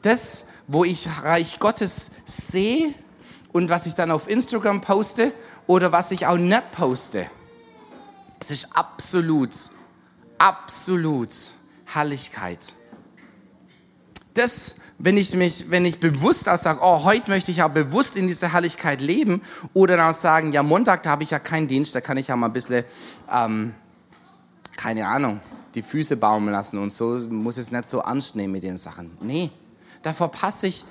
Das, 0.02 0.48
wo 0.68 0.84
ich 0.84 1.08
Reich 1.22 1.60
Gottes 1.60 2.12
sehe 2.26 2.94
und 3.54 3.70
was 3.70 3.86
ich 3.86 3.96
dann 3.96 4.12
auf 4.12 4.28
Instagram 4.28 4.82
poste 4.82 5.32
oder 5.68 5.92
was 5.92 6.12
ich 6.12 6.28
auch 6.28 6.38
nicht 6.38 6.72
poste, 6.72 7.28
es 8.42 8.52
ist 8.52 8.76
absolut, 8.76 9.52
absolut 10.38 11.30
Herrlichkeit. 11.86 12.74
Das, 14.34 14.78
wenn 14.98 15.16
ich 15.18 15.34
mich, 15.36 15.70
wenn 15.70 15.86
ich 15.86 16.00
bewusst 16.00 16.50
auch 16.50 16.58
sage, 16.58 16.80
oh, 16.82 17.04
heute 17.04 17.30
möchte 17.30 17.52
ich 17.52 17.58
ja 17.58 17.68
bewusst 17.68 18.16
in 18.16 18.28
dieser 18.28 18.52
Herrlichkeit 18.52 19.00
leben, 19.00 19.42
oder 19.74 19.96
dann 19.96 20.10
auch 20.10 20.16
sagen, 20.16 20.52
ja, 20.52 20.64
Montag, 20.64 21.04
da 21.04 21.12
habe 21.12 21.24
ich 21.24 21.30
ja 21.30 21.40
keinen 21.40 21.68
Dienst, 21.68 21.94
da 21.94 22.02
kann 22.02 22.18
ich 22.18 22.28
ja 22.28 22.36
mal 22.36 22.48
ein 22.48 22.54
bisschen, 22.54 22.84
ähm, 23.32 23.76
keine 24.76 25.08
Ahnung, 25.08 25.40
die 25.76 25.84
Füße 25.84 26.18
baumeln 26.18 26.52
lassen 26.52 26.80
und 26.80 26.92
so, 26.92 27.20
muss 27.30 27.58
es 27.58 27.72
nicht 27.72 27.88
so 27.88 28.00
ernst 28.00 28.36
nehmen 28.36 28.54
mit 28.54 28.64
den 28.64 28.78
Sachen. 28.78 29.16
Nee, 29.22 29.52
da 30.02 30.14
verpasse 30.14 30.68
ich, 30.68 30.84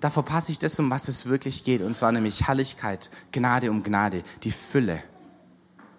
da 0.00 0.10
verpasse 0.10 0.52
ich 0.52 0.58
das, 0.58 0.78
um 0.78 0.90
was 0.90 1.08
es 1.08 1.26
wirklich 1.26 1.64
geht, 1.64 1.82
und 1.82 1.94
zwar 1.94 2.12
nämlich 2.12 2.46
Herrlichkeit, 2.46 3.10
Gnade 3.32 3.70
um 3.70 3.82
Gnade, 3.82 4.22
die 4.44 4.50
Fülle. 4.50 5.02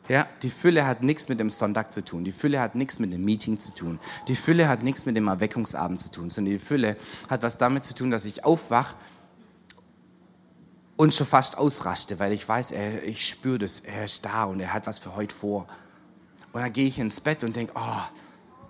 Ja, 0.07 0.27
die 0.41 0.49
Fülle 0.49 0.87
hat 0.87 1.03
nichts 1.03 1.29
mit 1.29 1.39
dem 1.39 1.51
Sonntag 1.51 1.93
zu 1.93 2.03
tun. 2.03 2.23
Die 2.23 2.31
Fülle 2.31 2.59
hat 2.59 2.73
nichts 2.73 2.97
mit 2.97 3.13
dem 3.13 3.23
Meeting 3.23 3.59
zu 3.59 3.75
tun. 3.75 3.99
Die 4.27 4.35
Fülle 4.35 4.67
hat 4.67 4.81
nichts 4.81 5.05
mit 5.05 5.15
dem 5.15 5.27
Erweckungsabend 5.27 5.99
zu 5.99 6.09
tun, 6.09 6.31
sondern 6.31 6.53
die 6.53 6.59
Fülle 6.59 6.97
hat 7.29 7.43
was 7.43 7.59
damit 7.59 7.83
zu 7.83 7.93
tun, 7.93 8.09
dass 8.09 8.25
ich 8.25 8.43
aufwach 8.43 8.95
und 10.97 11.13
schon 11.13 11.27
fast 11.27 11.59
ausraste, 11.59 12.17
weil 12.17 12.33
ich 12.33 12.49
weiß, 12.49 12.71
er, 12.71 13.03
ich 13.03 13.27
spüre 13.27 13.59
das, 13.59 13.81
er 13.81 14.05
ist 14.05 14.25
da 14.25 14.45
und 14.45 14.59
er 14.59 14.73
hat 14.73 14.87
was 14.87 14.97
für 14.97 15.15
heute 15.15 15.35
vor. 15.35 15.67
Und 16.53 16.61
dann 16.61 16.73
gehe 16.73 16.87
ich 16.87 16.97
ins 16.97 17.21
Bett 17.21 17.43
und 17.43 17.55
denke, 17.55 17.73
oh, 17.75 18.01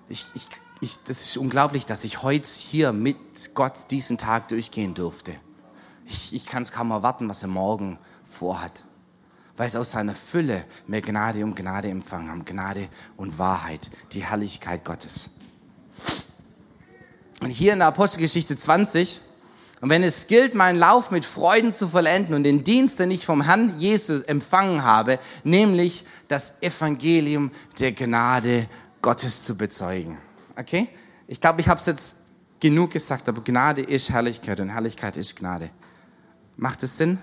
ich, 0.09 0.25
ich, 0.35 0.45
ich, 0.81 0.97
das 1.07 1.21
ist 1.21 1.37
unglaublich, 1.37 1.85
dass 1.85 2.03
ich 2.03 2.23
heute 2.23 2.49
hier 2.49 2.91
mit 2.93 3.17
Gott 3.53 3.91
diesen 3.91 4.17
Tag 4.17 4.47
durchgehen 4.47 4.93
durfte. 4.93 5.33
Ich, 6.05 6.33
ich 6.33 6.45
kann 6.45 6.63
es 6.63 6.71
kaum 6.71 6.91
erwarten, 6.91 7.29
was 7.29 7.41
er 7.41 7.49
morgen 7.49 7.99
vorhat 8.25 8.83
weil 9.59 9.67
es 9.67 9.75
aus 9.75 9.91
seiner 9.91 10.15
Fülle 10.15 10.63
mehr 10.87 11.01
Gnade 11.01 11.43
um 11.43 11.53
Gnade 11.53 11.89
empfangen 11.89 12.29
haben. 12.29 12.45
Gnade 12.45 12.87
und 13.17 13.37
Wahrheit, 13.37 13.91
die 14.13 14.23
Herrlichkeit 14.23 14.85
Gottes. 14.85 15.31
Und 17.41 17.49
hier 17.49 17.73
in 17.73 17.79
der 17.79 17.89
Apostelgeschichte 17.89 18.55
20, 18.55 19.19
und 19.81 19.89
wenn 19.89 20.01
es 20.01 20.27
gilt, 20.27 20.55
meinen 20.55 20.79
Lauf 20.79 21.11
mit 21.11 21.25
Freuden 21.25 21.73
zu 21.73 21.89
vollenden 21.89 22.35
und 22.35 22.45
den 22.45 22.63
Dienst, 22.63 22.99
den 22.99 23.11
ich 23.11 23.25
vom 23.25 23.41
Herrn 23.41 23.77
Jesus 23.77 24.21
empfangen 24.21 24.83
habe, 24.85 25.19
nämlich 25.43 26.05
das 26.29 26.63
Evangelium 26.63 27.51
der 27.79 27.91
Gnade 27.91 28.69
Gottes 29.01 29.43
zu 29.43 29.57
bezeugen. 29.57 30.17
Okay? 30.59 30.89
Ich 31.27 31.39
glaube, 31.39 31.61
ich 31.61 31.67
habe 31.69 31.79
es 31.79 31.85
jetzt 31.85 32.17
genug 32.59 32.91
gesagt, 32.91 33.29
aber 33.29 33.41
Gnade 33.41 33.81
ist 33.81 34.09
Herrlichkeit 34.09 34.59
und 34.59 34.69
Herrlichkeit 34.69 35.15
ist 35.15 35.37
Gnade. 35.37 35.69
Macht 36.57 36.83
es 36.83 36.97
Sinn? 36.97 37.17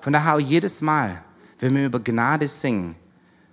Von 0.00 0.12
daher 0.12 0.34
auch 0.34 0.40
jedes 0.40 0.80
Mal, 0.80 1.22
wenn 1.60 1.76
wir 1.76 1.86
über 1.86 2.00
Gnade 2.00 2.48
singen, 2.48 2.96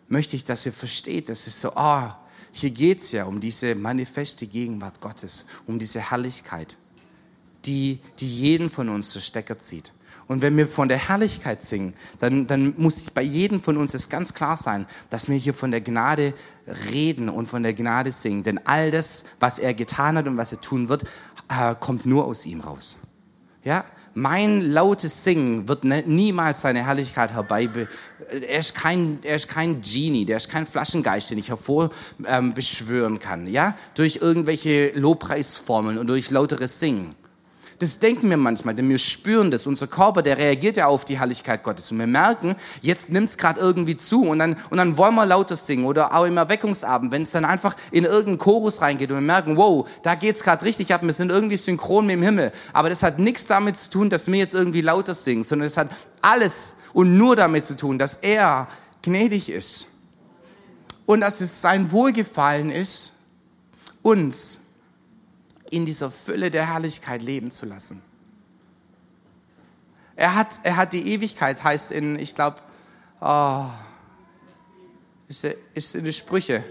möchte 0.08 0.36
ich, 0.36 0.46
dass 0.46 0.66
ihr 0.66 0.74
versteht, 0.74 1.30
dass 1.30 1.46
es 1.46 1.62
so, 1.62 1.74
oh, 1.76 2.10
hier 2.52 2.72
geht's 2.72 3.12
ja 3.12 3.26
um 3.26 3.40
diese 3.40 3.76
manifeste 3.76 4.48
Gegenwart 4.48 5.00
Gottes, 5.00 5.46
um 5.68 5.78
diese 5.78 6.00
Herrlichkeit, 6.00 6.76
die, 7.66 8.00
die 8.20 8.28
jeden 8.28 8.72
von 8.72 8.90
uns 8.90 9.12
zur 9.12 9.22
Stecker 9.22 9.60
zieht. 9.60 9.92
Und 10.28 10.42
wenn 10.42 10.58
wir 10.58 10.68
von 10.68 10.90
der 10.90 10.98
Herrlichkeit 10.98 11.62
singen, 11.62 11.94
dann, 12.20 12.48
dann 12.48 12.74
muss 12.78 13.10
bei 13.12 13.22
jedem 13.22 13.62
von 13.62 13.78
uns 13.78 13.94
es 13.94 14.10
ganz 14.10 14.34
klar 14.34 14.58
sein, 14.58 14.86
dass 15.10 15.30
wir 15.30 15.38
hier 15.38 15.54
von 15.54 15.72
der 15.72 15.82
Gnade 15.82 16.34
reden 16.92 17.30
und 17.30 17.46
von 17.48 17.64
der 17.64 17.74
Gnade 17.74 18.12
singen. 18.12 18.44
Denn 18.44 18.60
all 18.66 18.92
das, 18.92 19.26
was 19.40 19.58
er 19.58 19.74
getan 19.74 20.18
hat 20.18 20.28
und 20.28 20.38
was 20.38 20.52
er 20.52 20.60
tun 20.60 20.90
wird, 20.90 21.04
äh, 21.50 21.76
kommt 21.80 22.06
nur 22.06 22.26
aus 22.26 22.46
ihm 22.46 22.60
raus. 22.60 23.00
Ja, 23.64 23.86
mein 24.14 24.72
lautes 24.72 25.24
Singen 25.24 25.68
wird 25.68 25.84
niemals 25.84 26.62
seine 26.62 26.84
Herrlichkeit 26.84 27.34
herbei. 27.34 27.70
Er 28.30 28.60
ist 28.60 28.74
kein, 28.74 29.20
er 29.22 29.36
ist 29.36 29.48
kein 29.48 29.82
Genie, 29.82 30.26
der 30.26 30.38
ist 30.38 30.50
kein 30.50 30.66
Flaschengeist, 30.66 31.30
den 31.30 31.38
ich 31.38 31.50
hervorbeschwören 31.50 33.14
ähm, 33.14 33.20
kann, 33.20 33.48
ja, 33.48 33.78
durch 33.94 34.18
irgendwelche 34.22 34.92
Lobpreisformeln 34.96 36.00
und 36.00 36.08
durch 36.08 36.32
lauteres 36.32 36.80
Singen. 36.80 37.14
Das 37.80 38.00
denken 38.00 38.30
wir 38.32 38.38
manchmal, 38.38 38.74
denn 38.74 38.90
wir 38.90 38.98
spüren 38.98 39.52
das. 39.52 39.68
Unser 39.68 39.86
Körper, 39.86 40.24
der 40.24 40.40
reagiert 40.40 40.78
ja 40.78 40.88
auf 40.88 41.06
die 41.06 41.20
Herrlichkeit 41.20 41.62
Gottes. 41.62 41.92
Und 41.92 42.00
wir 42.00 42.08
merken, 42.08 42.56
jetzt 42.82 43.12
nimmt 43.12 43.30
es 43.30 43.38
gerade 43.38 43.60
irgendwie 43.60 43.96
zu 43.96 44.24
und 44.24 44.40
dann, 44.40 44.58
und 44.72 44.78
dann 44.78 44.98
wollen 44.98 45.14
wir 45.14 45.28
lauter 45.28 45.56
singen. 45.56 45.86
Oder 45.86 46.16
auch 46.16 46.26
im 46.26 46.38
Erweckungsabend, 46.38 47.12
wenn 47.12 47.22
es 47.22 47.32
dann 47.32 47.46
einfach 47.46 47.76
in 47.92 48.04
irgendeinen 48.04 48.40
Chorus 48.40 48.82
reingeht 48.82 49.12
und 49.12 49.18
wir 49.18 49.22
merken, 49.22 49.58
wow, 49.58 49.88
da 50.02 50.16
geht's 50.16 50.44
gerade 50.44 50.66
richtig 50.66 50.92
ab, 50.92 51.04
wir 51.04 51.14
sind 51.14 51.32
irgendwie 51.32 51.58
synchron 51.58 52.08
mit 52.08 52.16
dem 52.16 52.24
Himmel. 52.24 52.52
Aber 52.74 52.90
das 52.90 53.04
hat 53.04 53.20
nichts 53.20 53.46
damit 53.46 53.78
zu 53.78 53.92
tun, 53.92 54.10
dass 54.10 54.26
wir 54.26 54.40
jetzt 54.40 54.56
irgendwie 54.56 54.82
lauter 54.82 55.14
singen, 55.14 55.44
sondern 55.44 55.68
es 55.68 55.78
hat 55.78 55.90
alles 56.22 56.78
und 56.94 57.16
nur 57.16 57.36
damit 57.36 57.68
zu 57.68 57.78
tun, 57.78 58.00
dass 58.00 58.16
er 58.16 58.68
gnädig 59.04 59.50
ist. 59.50 59.90
Und 61.06 61.22
dass 61.22 61.42
es 61.42 61.62
sein 61.62 61.92
Wohlgefallen 61.92 62.72
ist, 62.72 63.14
uns 64.02 64.62
in 65.70 65.86
dieser 65.86 66.12
Fülle 66.12 66.52
der 66.52 66.68
Herrlichkeit 66.68 67.22
leben 67.22 67.52
zu 67.52 67.66
lassen. 67.66 68.02
Er 70.16 70.36
hat, 70.36 70.60
er 70.64 70.78
hat 70.78 70.94
die 70.94 71.14
Ewigkeit, 71.14 71.64
heißt 71.64 71.92
in, 71.92 72.18
ich 72.18 72.34
glaube, 72.34 72.58
oh, 73.22 73.66
ist, 75.28 75.46
ist 75.74 75.96
in 75.96 76.04
den 76.04 76.14
Sprüche, 76.14 76.64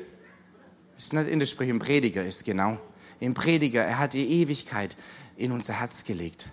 ist 0.97 1.13
nicht 1.13 1.29
in 1.29 1.39
den 1.39 1.47
Sprüche, 1.47 1.71
im 1.71 1.79
Prediger 1.79 2.25
ist 2.25 2.45
genau. 2.45 2.79
Im 3.21 3.35
Prediger, 3.35 3.85
er 3.85 3.99
hat 3.99 4.15
die 4.15 4.41
Ewigkeit 4.41 4.97
in 5.37 5.53
unser 5.53 5.75
Herz 5.75 6.05
gelegt. 6.05 6.49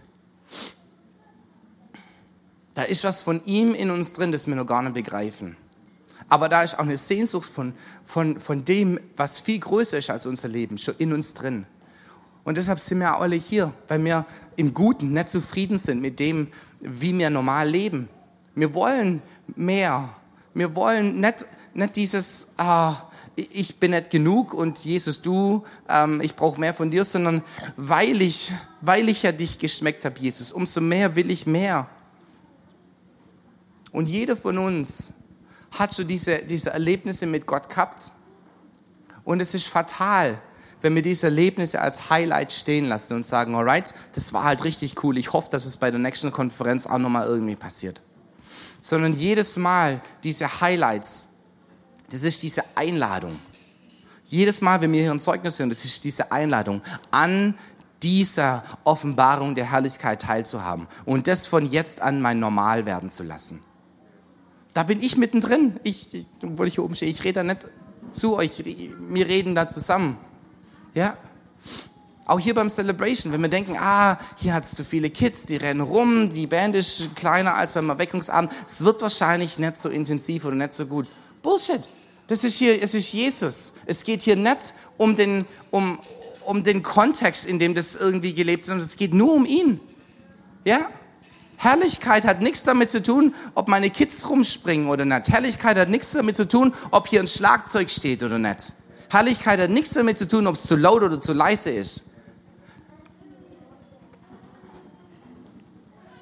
Da 2.73 2.83
ist 2.83 3.03
was 3.03 3.21
von 3.21 3.43
ihm 3.45 3.73
in 3.73 3.91
uns 3.91 4.13
drin, 4.13 4.31
das 4.31 4.47
wir 4.47 4.55
noch 4.55 4.65
gar 4.65 4.81
nicht 4.81 4.93
begreifen. 4.93 5.55
Aber 6.29 6.49
da 6.49 6.63
ist 6.63 6.75
auch 6.75 6.83
eine 6.83 6.97
Sehnsucht 6.97 7.49
von, 7.49 7.73
von, 8.05 8.39
von 8.39 8.65
dem, 8.65 8.99
was 9.15 9.39
viel 9.39 9.59
größer 9.59 9.97
ist 9.97 10.09
als 10.09 10.25
unser 10.25 10.47
Leben, 10.47 10.77
schon 10.77 10.95
in 10.97 11.13
uns 11.13 11.33
drin. 11.33 11.65
Und 12.43 12.57
deshalb 12.57 12.79
sind 12.79 12.99
wir 12.99 13.17
alle 13.17 13.35
hier, 13.35 13.73
weil 13.87 14.03
wir 14.03 14.25
im 14.55 14.73
Guten 14.73 15.13
nicht 15.13 15.29
zufrieden 15.29 15.77
sind 15.77 16.01
mit 16.01 16.19
dem, 16.19 16.47
wie 16.81 17.17
wir 17.17 17.29
normal 17.29 17.69
leben. 17.69 18.09
Wir 18.55 18.73
wollen 18.73 19.21
mehr. 19.55 20.09
Wir 20.53 20.75
wollen 20.75 21.19
nicht, 21.19 21.45
nicht 21.73 21.95
dieses, 21.95 22.53
ah, 22.57 22.97
ich 23.35 23.79
bin 23.79 23.91
nicht 23.91 24.11
genug 24.11 24.53
und 24.53 24.77
Jesus, 24.85 25.21
du, 25.21 25.63
ähm, 25.89 26.21
ich 26.21 26.35
brauche 26.35 26.59
mehr 26.59 26.73
von 26.73 26.91
dir, 26.91 27.03
sondern 27.03 27.41
weil 27.77 28.21
ich, 28.21 28.51
weil 28.81 29.09
ich 29.09 29.23
ja 29.23 29.31
dich 29.31 29.57
geschmeckt 29.57 30.05
habe, 30.05 30.19
Jesus, 30.19 30.51
umso 30.51 30.81
mehr 30.81 31.15
will 31.15 31.31
ich 31.31 31.47
mehr. 31.47 31.89
Und 33.91 34.09
jeder 34.09 34.37
von 34.37 34.57
uns 34.57 35.13
hat 35.71 35.93
schon 35.95 36.07
diese, 36.07 36.39
diese 36.39 36.71
Erlebnisse 36.71 37.25
mit 37.25 37.47
Gott 37.47 37.69
gehabt. 37.69 38.11
Und 39.23 39.39
es 39.39 39.55
ist 39.55 39.67
fatal, 39.67 40.39
wenn 40.83 40.93
wir 40.95 41.01
diese 41.01 41.27
Erlebnisse 41.27 41.79
als 41.79 42.09
Highlight 42.09 42.51
stehen 42.51 42.85
lassen 42.85 43.15
und 43.15 43.25
sagen, 43.25 43.55
alright, 43.55 43.93
das 44.15 44.33
war 44.33 44.43
halt 44.43 44.65
richtig 44.65 45.01
cool. 45.01 45.17
Ich 45.17 45.31
hoffe, 45.31 45.47
dass 45.49 45.63
es 45.65 45.77
bei 45.77 45.89
der 45.89 45.99
nächsten 45.99 46.31
Konferenz 46.31 46.85
auch 46.85 46.97
nochmal 46.97 47.25
irgendwie 47.25 47.55
passiert. 47.55 48.01
Sondern 48.81 49.13
jedes 49.13 49.55
Mal 49.55 50.01
diese 50.25 50.59
Highlights, 50.59 51.35
das 52.11 52.23
ist 52.23 52.43
diese 52.43 52.63
Einladung. 52.75 53.39
Jedes 54.25 54.59
Mal, 54.59 54.81
wenn 54.81 54.91
wir 54.91 55.01
hier 55.01 55.11
ein 55.11 55.21
Zeugnis 55.21 55.57
hören, 55.57 55.69
das 55.69 55.85
ist 55.85 56.03
diese 56.03 56.33
Einladung 56.33 56.81
an 57.11 57.55
dieser 58.03 58.65
Offenbarung 58.83 59.55
der 59.55 59.71
Herrlichkeit 59.71 60.21
teilzuhaben 60.21 60.87
und 61.05 61.27
das 61.27 61.45
von 61.45 61.65
jetzt 61.65 62.01
an 62.01 62.19
mein 62.19 62.39
Normal 62.39 62.85
werden 62.85 63.09
zu 63.09 63.23
lassen. 63.23 63.61
Da 64.73 64.83
bin 64.83 65.01
ich 65.01 65.15
mittendrin. 65.15 65.79
Ich, 65.83 66.13
ich 66.13 66.27
obwohl 66.43 66.67
ich 66.67 66.75
hier 66.75 66.83
oben 66.83 66.95
stehe, 66.95 67.09
ich 67.09 67.23
rede 67.23 67.35
da 67.35 67.43
nicht 67.43 67.65
zu 68.11 68.35
euch. 68.35 68.65
Wir 68.65 69.27
reden 69.27 69.55
da 69.55 69.69
zusammen. 69.69 70.17
Ja? 70.93 71.17
Auch 72.25 72.39
hier 72.39 72.53
beim 72.55 72.69
Celebration, 72.69 73.33
wenn 73.33 73.41
wir 73.41 73.49
denken, 73.49 73.75
ah, 73.77 74.17
hier 74.37 74.53
hat 74.53 74.63
es 74.63 74.75
zu 74.75 74.85
viele 74.85 75.09
Kids, 75.09 75.45
die 75.45 75.57
rennen 75.57 75.81
rum, 75.81 76.29
die 76.29 76.47
Band 76.47 76.73
ist 76.75 77.15
kleiner 77.15 77.55
als 77.55 77.73
beim 77.73 77.89
Erweckungsabend, 77.89 78.51
es 78.65 78.83
wird 78.85 79.01
wahrscheinlich 79.01 79.59
nicht 79.59 79.77
so 79.77 79.89
intensiv 79.89 80.45
oder 80.45 80.55
nicht 80.55 80.73
so 80.73 80.85
gut. 80.85 81.07
Bullshit. 81.41 81.81
Das 82.27 82.45
ist 82.45 82.57
hier, 82.57 82.81
es 82.81 82.93
ist 82.93 83.11
Jesus. 83.11 83.73
Es 83.85 84.05
geht 84.05 84.23
hier 84.23 84.37
nicht 84.37 84.73
um 84.97 85.17
den, 85.17 85.45
um, 85.71 85.99
um 86.45 86.63
den 86.63 86.81
Kontext, 86.81 87.45
in 87.45 87.59
dem 87.59 87.75
das 87.75 87.95
irgendwie 87.95 88.33
gelebt 88.33 88.61
ist, 88.61 88.67
sondern 88.67 88.85
es 88.85 88.95
geht 88.95 89.13
nur 89.13 89.33
um 89.33 89.45
ihn. 89.45 89.81
Ja? 90.63 90.89
Herrlichkeit 91.57 92.25
hat 92.25 92.41
nichts 92.41 92.63
damit 92.63 92.89
zu 92.89 93.03
tun, 93.03 93.35
ob 93.55 93.67
meine 93.67 93.89
Kids 93.89 94.29
rumspringen 94.29 94.87
oder 94.87 95.03
nicht. 95.03 95.27
Herrlichkeit 95.27 95.77
hat 95.77 95.89
nichts 95.89 96.11
damit 96.11 96.37
zu 96.37 96.47
tun, 96.47 96.73
ob 96.91 97.07
hier 97.07 97.19
ein 97.19 97.27
Schlagzeug 97.27 97.91
steht 97.91 98.23
oder 98.23 98.39
nicht. 98.39 98.71
Herrlichkeit 99.13 99.59
hat 99.59 99.69
nichts 99.69 99.93
damit 99.93 100.17
zu 100.17 100.27
tun, 100.27 100.47
ob 100.47 100.55
es 100.55 100.63
zu 100.63 100.75
laut 100.75 101.03
oder 101.03 101.21
zu 101.21 101.33
leise 101.33 101.69
ist. 101.69 102.05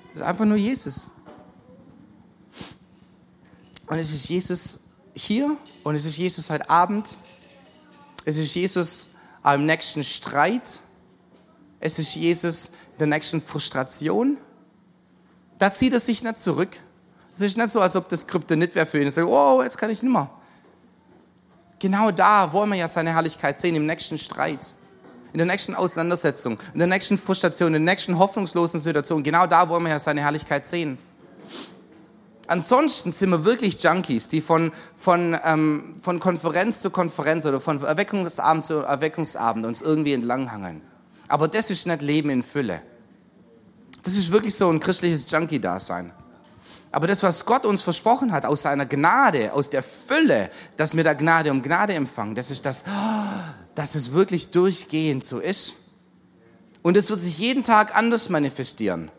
Das 0.08 0.15
ist 0.15 0.21
einfach 0.23 0.43
nur 0.43 0.58
Jesus. 0.58 1.08
Und 3.88 3.97
es 3.97 4.12
ist 4.12 4.27
Jesus 4.27 4.82
hier 5.13 5.56
und 5.84 5.95
es 5.95 6.04
ist 6.04 6.17
Jesus 6.17 6.49
heute 6.49 6.69
Abend. 6.69 7.15
Es 8.25 8.36
ist 8.36 8.54
Jesus 8.56 9.12
am 9.41 9.65
nächsten 9.65 10.04
Streit. 10.04 10.82
Es 11.80 11.97
ist 11.97 12.13
Jesus 12.15 12.71
in 12.91 12.97
der 12.99 13.08
nächsten 13.08 13.41
Frustration. 13.41 14.36
Da 15.60 15.73
zieht 15.73 15.93
er 15.93 16.01
sich 16.01 16.23
nicht 16.23 16.39
zurück. 16.39 16.75
Es 17.34 17.39
ist 17.39 17.56
nicht 17.56 17.69
so, 17.69 17.80
als 17.80 17.95
ob 17.95 18.10
das 18.10 18.27
Kryptonit 18.27 18.75
wäre 18.75 18.86
für 18.86 18.99
ihn. 18.99 19.06
Er 19.06 19.13
sagt, 19.13 19.27
oh, 19.30 19.63
jetzt 19.63 19.77
kann 19.77 19.89
ich 19.89 20.04
nicht 20.04 20.12
mehr. 20.12 20.30
Genau 21.82 22.12
da 22.12 22.54
wollen 22.54 22.70
wir 22.70 22.78
ja 22.78 22.88
seine 22.88 23.12
Herrlichkeit 23.12 23.58
sehen, 23.58 23.76
im 23.76 23.88
nächsten 23.88 24.20
Streit, 24.20 24.67
in 25.34 25.39
der 25.39 25.48
nächsten 25.48 25.74
Auseinandersetzung, 25.74 26.60
in 26.74 26.78
der 26.78 26.88
nächsten 26.88 27.17
Frustration, 27.17 27.74
in 27.74 27.84
der 27.84 27.94
nächsten 27.94 28.20
hoffnungslosen 28.20 28.80
Situation. 28.80 29.24
Genau 29.24 29.48
da 29.48 29.67
wollen 29.67 29.82
wir 29.82 29.89
ja 29.89 30.00
seine 30.00 30.22
Herrlichkeit 30.22 30.67
sehen. 30.67 31.00
Ansonsten 32.46 33.12
sind 33.12 33.32
wir 33.32 33.46
wirklich 33.46 33.82
Junkies, 33.82 34.28
die 34.28 34.41
von, 34.41 34.72
von, 34.96 35.36
ähm, 35.44 35.96
von 36.00 36.20
Konferenz 36.20 36.82
zu 36.82 36.91
Konferenz 36.91 37.48
oder 37.48 37.60
von 37.60 37.84
Erweckungsabend 37.84 38.63
zu 38.63 38.76
Erweckungsabend 38.82 39.65
uns 39.65 39.82
irgendwie 39.82 40.13
entlanghangeln. 40.13 40.84
Aber 41.30 41.48
das 41.48 41.72
ist 41.72 41.88
nicht 41.88 42.04
Leben 42.04 42.30
in 42.30 42.44
Fülle. 42.44 42.84
Das 44.04 44.13
ist 44.13 44.32
wirklich 44.32 44.54
so 44.54 44.70
ein 44.70 44.80
christliches 44.80 45.32
Junkie-Dasein. 45.32 46.12
Aber 46.91 47.08
das, 47.08 47.23
was 47.23 47.45
Gott 47.45 47.65
uns 47.65 47.82
versprochen 47.82 48.32
hat, 48.34 48.45
aus 48.45 48.63
seiner 48.63 48.86
Gnade, 48.86 49.54
aus 49.54 49.69
der 49.69 49.82
Fülle, 49.82 50.51
dass 50.75 50.95
wir 50.95 51.04
da 51.04 51.13
Gnade 51.13 51.51
um 51.51 51.62
Gnade 51.62 51.93
empfangen, 51.93 52.36
das 52.36 52.51
ist 52.51 52.65
das, 52.65 52.84
dass 53.75 53.95
es 53.95 54.12
wirklich 54.12 54.51
durchgehend 54.51 55.23
so 55.23 55.39
ist. 55.39 55.75
Und 56.82 56.97
es 56.97 57.10
wird 57.10 57.19
sich 57.19 57.38
jeden 57.38 57.63
Tag 57.63 57.95
anders 57.95 58.30
manifestieren. 58.30 59.10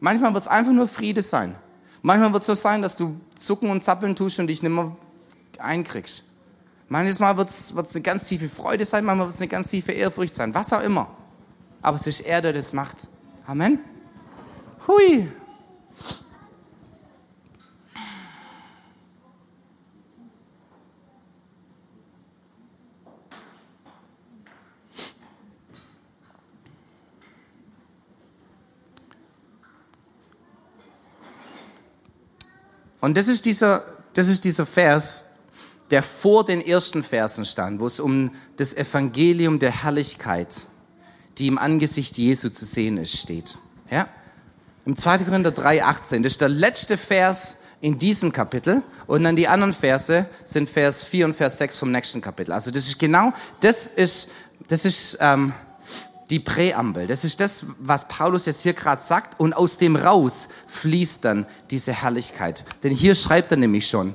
Manchmal 0.00 0.34
wird 0.34 0.44
es 0.44 0.48
einfach 0.48 0.72
nur 0.72 0.88
Friede 0.88 1.22
sein. 1.22 1.54
Manchmal 2.02 2.32
wird 2.32 2.42
es 2.42 2.46
so 2.46 2.54
sein, 2.54 2.82
dass 2.82 2.96
du 2.96 3.18
zucken 3.38 3.70
und 3.70 3.82
zappeln 3.82 4.14
tust 4.14 4.38
und 4.38 4.48
dich 4.48 4.62
nicht 4.62 4.72
mehr 4.72 4.94
einkriegst. 5.58 6.24
Manchmal 6.88 7.36
wird 7.36 7.50
es 7.50 7.74
eine 7.76 8.02
ganz 8.02 8.24
tiefe 8.24 8.48
Freude 8.48 8.84
sein, 8.84 9.04
manchmal 9.04 9.26
wird 9.26 9.34
es 9.34 9.40
eine 9.40 9.48
ganz 9.48 9.68
tiefe 9.68 9.92
Ehrfurcht 9.92 10.34
sein, 10.34 10.54
was 10.54 10.72
auch 10.72 10.82
immer. 10.82 11.08
Aber 11.82 11.96
es 11.96 12.06
ist 12.06 12.20
er, 12.20 12.42
der 12.42 12.52
das 12.52 12.72
macht. 12.72 13.08
Amen. 13.46 13.80
Hui. 14.86 15.28
Und 33.08 33.16
das 33.16 33.26
ist 33.26 33.46
dieser, 33.46 33.84
das 34.12 34.28
ist 34.28 34.44
dieser 34.44 34.66
Vers, 34.66 35.24
der 35.90 36.02
vor 36.02 36.44
den 36.44 36.60
ersten 36.60 37.02
Versen 37.02 37.46
stand, 37.46 37.80
wo 37.80 37.86
es 37.86 38.00
um 38.00 38.32
das 38.56 38.76
Evangelium 38.76 39.58
der 39.58 39.82
Herrlichkeit, 39.82 40.54
die 41.38 41.46
im 41.46 41.56
Angesicht 41.56 42.18
Jesu 42.18 42.50
zu 42.50 42.66
sehen 42.66 42.98
ist, 42.98 43.16
steht. 43.16 43.56
Ja? 43.90 44.10
Im 44.84 44.94
2. 44.94 45.20
Korinther 45.20 45.52
3, 45.52 45.84
18. 45.84 46.22
Das 46.22 46.34
ist 46.34 46.42
der 46.42 46.50
letzte 46.50 46.98
Vers 46.98 47.60
in 47.80 47.98
diesem 47.98 48.30
Kapitel. 48.30 48.82
Und 49.06 49.24
dann 49.24 49.36
die 49.36 49.48
anderen 49.48 49.72
Verse 49.72 50.26
sind 50.44 50.68
Vers 50.68 51.02
4 51.04 51.24
und 51.24 51.34
Vers 51.34 51.56
6 51.56 51.78
vom 51.78 51.90
nächsten 51.90 52.20
Kapitel. 52.20 52.52
Also 52.52 52.70
das 52.70 52.88
ist 52.88 52.98
genau, 52.98 53.32
das 53.60 53.86
ist, 53.86 54.32
das 54.68 54.84
ist, 54.84 55.16
ähm, 55.22 55.54
die 56.30 56.38
Präambel. 56.40 57.06
Das 57.06 57.24
ist 57.24 57.40
das, 57.40 57.66
was 57.78 58.08
Paulus 58.08 58.46
jetzt 58.46 58.62
hier 58.62 58.74
gerade 58.74 59.02
sagt. 59.02 59.40
Und 59.40 59.52
aus 59.54 59.78
dem 59.78 59.96
raus 59.96 60.48
fließt 60.66 61.24
dann 61.24 61.46
diese 61.70 61.92
Herrlichkeit. 61.92 62.64
Denn 62.82 62.92
hier 62.92 63.14
schreibt 63.14 63.50
er 63.50 63.56
nämlich 63.56 63.88
schon, 63.88 64.14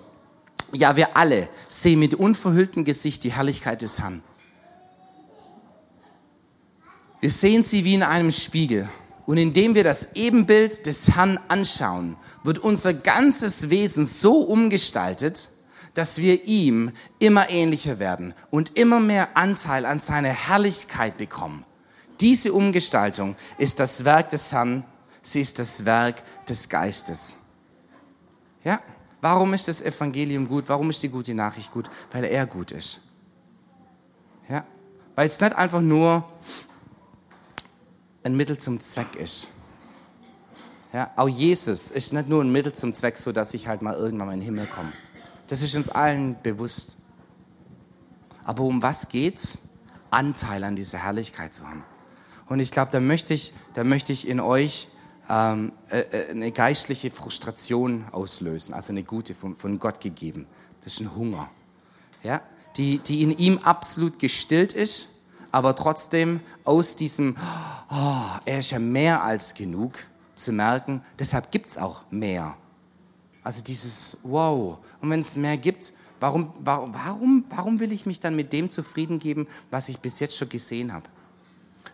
ja, 0.71 0.95
wir 0.95 1.15
alle 1.15 1.49
sehen 1.69 1.99
mit 1.99 2.13
unverhülltem 2.15 2.83
Gesicht 2.83 3.23
die 3.23 3.33
Herrlichkeit 3.33 3.81
des 3.81 3.99
Herrn. 3.99 4.23
Wir 7.19 7.31
sehen 7.31 7.63
sie 7.63 7.85
wie 7.85 7.93
in 7.93 8.03
einem 8.03 8.31
Spiegel. 8.31 8.89
Und 9.25 9.37
indem 9.37 9.75
wir 9.75 9.85
das 9.85 10.15
Ebenbild 10.15 10.85
des 10.85 11.15
Herrn 11.15 11.39
anschauen, 11.47 12.17
wird 12.43 12.59
unser 12.59 12.93
ganzes 12.93 13.69
Wesen 13.69 14.05
so 14.05 14.41
umgestaltet, 14.41 15.49
dass 15.93 16.17
wir 16.17 16.43
ihm 16.45 16.91
immer 17.19 17.49
ähnlicher 17.49 17.99
werden 17.99 18.33
und 18.49 18.77
immer 18.77 18.99
mehr 18.99 19.37
Anteil 19.37 19.85
an 19.85 19.99
seiner 19.99 20.29
Herrlichkeit 20.29 21.17
bekommen. 21.17 21.63
Diese 22.23 22.53
Umgestaltung 22.53 23.35
ist 23.57 23.81
das 23.81 24.05
Werk 24.05 24.29
des 24.29 24.53
Herrn, 24.53 24.85
sie 25.21 25.41
ist 25.41 25.59
das 25.59 25.83
Werk 25.83 26.23
des 26.45 26.69
Geistes. 26.69 27.35
Ja, 28.63 28.79
warum 29.19 29.53
ist 29.53 29.67
das 29.67 29.81
Evangelium 29.81 30.47
gut? 30.47 30.69
Warum 30.69 30.89
ist 30.89 31.03
die 31.03 31.09
gute 31.09 31.33
Nachricht 31.33 31.69
gut? 31.73 31.89
Weil 32.13 32.23
er 32.23 32.45
gut 32.45 32.71
ist. 32.71 33.01
Ja, 34.47 34.63
weil 35.15 35.27
es 35.27 35.41
nicht 35.41 35.53
einfach 35.53 35.81
nur 35.81 36.23
ein 38.23 38.37
Mittel 38.37 38.57
zum 38.57 38.79
Zweck 38.79 39.17
ist. 39.17 39.49
Ja, 40.93 41.11
auch 41.17 41.27
Jesus 41.27 41.91
ist 41.91 42.13
nicht 42.13 42.29
nur 42.29 42.41
ein 42.41 42.53
Mittel 42.53 42.71
zum 42.71 42.93
Zweck, 42.93 43.17
so 43.17 43.33
dass 43.33 43.53
ich 43.53 43.67
halt 43.67 43.81
mal 43.81 43.95
irgendwann 43.95 44.27
mal 44.27 44.33
in 44.33 44.39
den 44.39 44.45
Himmel 44.45 44.67
komme. 44.67 44.93
Das 45.47 45.61
ist 45.61 45.75
uns 45.75 45.89
allen 45.89 46.41
bewusst. 46.41 46.95
Aber 48.45 48.63
um 48.63 48.81
was 48.81 49.09
geht's? 49.09 49.71
Anteil 50.09 50.63
an 50.63 50.77
dieser 50.77 50.99
Herrlichkeit 50.99 51.53
zu 51.53 51.67
haben. 51.67 51.83
Und 52.47 52.59
ich 52.59 52.71
glaube, 52.71 52.91
da 52.91 52.99
möchte 52.99 53.33
ich, 53.33 53.53
da 53.73 53.83
möchte 53.83 54.13
ich 54.13 54.27
in 54.27 54.39
euch 54.39 54.87
ähm, 55.29 55.71
äh, 55.89 55.99
äh, 55.99 56.29
eine 56.31 56.51
geistliche 56.51 57.11
Frustration 57.11 58.05
auslösen, 58.11 58.73
also 58.73 58.91
eine 58.91 59.03
gute 59.03 59.33
von, 59.33 59.55
von 59.55 59.79
Gott 59.79 59.99
gegeben. 59.99 60.45
Das 60.83 60.93
ist 60.93 60.99
ein 60.99 61.15
Hunger, 61.15 61.49
ja, 62.23 62.41
die, 62.75 62.99
die 62.99 63.23
in 63.23 63.37
ihm 63.37 63.57
absolut 63.59 64.19
gestillt 64.19 64.73
ist, 64.73 65.07
aber 65.51 65.75
trotzdem 65.75 66.41
aus 66.65 66.95
diesem, 66.95 67.37
oh, 67.89 68.39
er 68.45 68.59
ist 68.59 68.71
ja 68.71 68.79
mehr 68.79 69.23
als 69.23 69.53
genug, 69.53 69.93
zu 70.35 70.51
merken, 70.51 71.01
deshalb 71.19 71.51
gibt 71.51 71.69
es 71.69 71.77
auch 71.77 72.03
mehr. 72.09 72.57
Also 73.43 73.63
dieses 73.63 74.19
Wow. 74.23 74.79
Und 75.01 75.09
wenn 75.09 75.19
es 75.19 75.35
mehr 75.35 75.57
gibt, 75.57 75.93
warum, 76.19 76.53
warum, 76.59 77.45
warum 77.49 77.79
will 77.79 77.91
ich 77.91 78.05
mich 78.05 78.19
dann 78.19 78.35
mit 78.35 78.51
dem 78.53 78.69
zufrieden 78.69 79.19
geben, 79.19 79.47
was 79.69 79.89
ich 79.89 79.99
bis 79.99 80.19
jetzt 80.19 80.37
schon 80.37 80.49
gesehen 80.49 80.93
habe? 80.93 81.07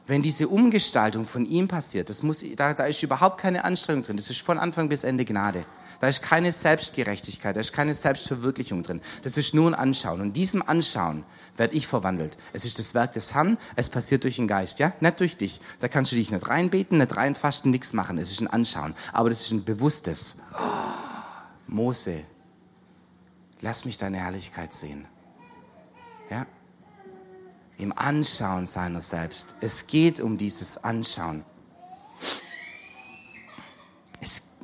Wenn 0.10 0.24
diese 0.24 0.48
Umgestaltung 0.48 1.26
von 1.26 1.46
ihm 1.46 1.68
passiert, 1.68 2.10
das 2.10 2.24
muss, 2.24 2.44
da, 2.56 2.74
da 2.74 2.86
ist 2.86 3.04
überhaupt 3.04 3.40
keine 3.40 3.64
Anstrengung 3.64 4.04
drin, 4.04 4.18
das 4.18 4.32
ist 4.32 4.42
von 4.42 4.58
Anfang 4.58 4.90
bis 4.90 5.04
Ende 5.04 5.24
Gnade. 5.24 5.66
Da 6.00 6.08
ist 6.08 6.24
keine 6.24 6.52
Selbstgerechtigkeit, 6.52 7.56
da 7.56 7.60
ist 7.60 7.74
keine 7.74 7.94
Selbstverwirklichung 7.94 8.84
drin. 8.84 9.02
Das 9.24 9.38
ist 9.38 9.54
nur 9.54 9.70
ein 9.70 9.76
Anschauen. 9.76 10.22
Und 10.22 10.34
diesem 10.34 10.68
Anschauen 10.68 11.26
werde 11.58 11.76
ich 11.76 11.88
verwandelt. 11.88 12.38
Es 12.54 12.66
ist 12.66 12.80
das 12.80 12.96
Werk 12.96 13.14
des 13.14 13.36
Herrn, 13.36 13.58
es 13.76 13.90
passiert 13.90 14.24
durch 14.24 14.38
den 14.38 14.48
Geist, 14.48 14.80
ja? 14.80 14.94
Nicht 15.02 15.20
durch 15.20 15.38
dich. 15.38 15.60
Da 15.80 15.90
kannst 15.90 16.12
du 16.12 16.16
dich 16.16 16.32
nicht 16.32 16.48
reinbeten, 16.48 16.98
nicht 16.98 17.16
reinfasten, 17.16 17.70
nichts 17.70 17.94
machen. 17.94 18.18
Es 18.18 18.32
ist 18.32 18.40
ein 18.42 18.48
Anschauen. 18.48 18.96
Aber 19.12 19.30
das 19.30 19.42
ist 19.42 19.52
ein 19.52 19.66
bewusstes. 19.66 20.44
Oh, 20.58 20.64
Mose, 21.68 22.24
lass 23.62 23.84
mich 23.86 23.98
deine 23.98 24.18
Herrlichkeit 24.18 24.72
sehen. 24.72 25.06
Ja? 26.32 26.48
Im 27.80 27.98
Anschauen 27.98 28.66
seiner 28.66 29.02
selbst. 29.02 29.48
Es 29.62 29.88
geht 29.88 30.20
um 30.20 30.38
dieses 30.38 30.84
Anschauen. 30.84 31.46
Es, 34.20 34.58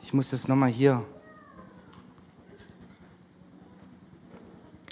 ich 0.00 0.14
muss 0.14 0.30
das 0.30 0.48
nochmal 0.48 0.70
hier. 0.70 1.04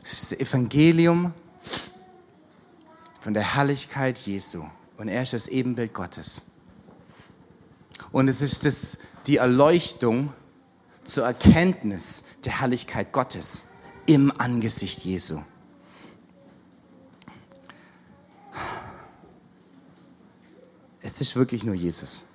Das 0.03 0.33
Evangelium 0.33 1.33
von 3.21 3.33
der 3.33 3.55
Herrlichkeit 3.55 4.19
Jesu. 4.19 4.63
Und 4.99 5.09
er 5.09 5.23
ist 5.23 5.33
das 5.33 5.49
Ebenbild 5.49 5.95
Gottes. 5.95 6.54
Und 8.15 8.29
es 8.29 8.41
ist 8.41 8.65
das, 8.65 8.99
die 9.27 9.39
Erleuchtung 9.39 10.33
zur 11.03 11.25
Erkenntnis 11.25 12.27
der 12.45 12.61
Herrlichkeit 12.61 13.11
Gottes 13.11 13.71
im 14.07 14.33
Angesicht 14.39 15.05
Jesu. 15.05 15.41
Es 21.03 21.21
ist 21.21 21.35
wirklich 21.35 21.65
nur 21.65 21.75
Jesus. 21.75 22.27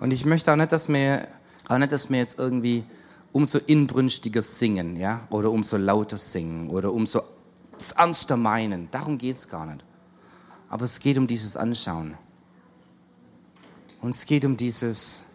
Und 0.00 0.12
ich 0.12 0.24
möchte 0.24 0.50
auch 0.50 0.56
nicht, 0.56 0.72
dass 0.72 0.88
wir, 0.88 1.28
auch 1.68 1.76
nicht, 1.76 1.92
dass 1.92 2.08
wir 2.08 2.16
jetzt 2.16 2.38
irgendwie 2.38 2.84
umso 3.32 3.58
inbrünstiger 3.58 4.40
singen, 4.40 4.96
ja, 4.96 5.26
oder 5.28 5.50
umso 5.50 5.76
lauter 5.76 6.16
singen, 6.16 6.70
oder 6.70 6.90
umso 6.90 7.20
ernster 7.98 8.38
meinen. 8.38 8.90
Darum 8.90 9.18
geht 9.18 9.36
es 9.36 9.50
gar 9.50 9.66
nicht. 9.66 9.84
Aber 10.70 10.86
es 10.86 11.00
geht 11.00 11.18
um 11.18 11.26
dieses 11.26 11.54
Anschauen. 11.58 12.16
Und 14.02 14.10
es 14.10 14.26
geht 14.26 14.44
um 14.44 14.56
dieses, 14.56 15.26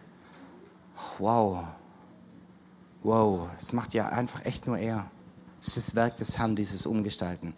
wow, 1.18 1.64
wow, 3.02 3.48
es 3.58 3.72
macht 3.72 3.94
ja 3.94 4.10
einfach 4.10 4.44
echt 4.44 4.66
nur 4.66 4.78
er. 4.78 5.10
Es 5.60 5.68
ist 5.68 5.76
das 5.78 5.94
Werk 5.94 6.16
des 6.18 6.38
Herrn, 6.38 6.54
dieses 6.54 6.86
Umgestalten. 6.86 7.54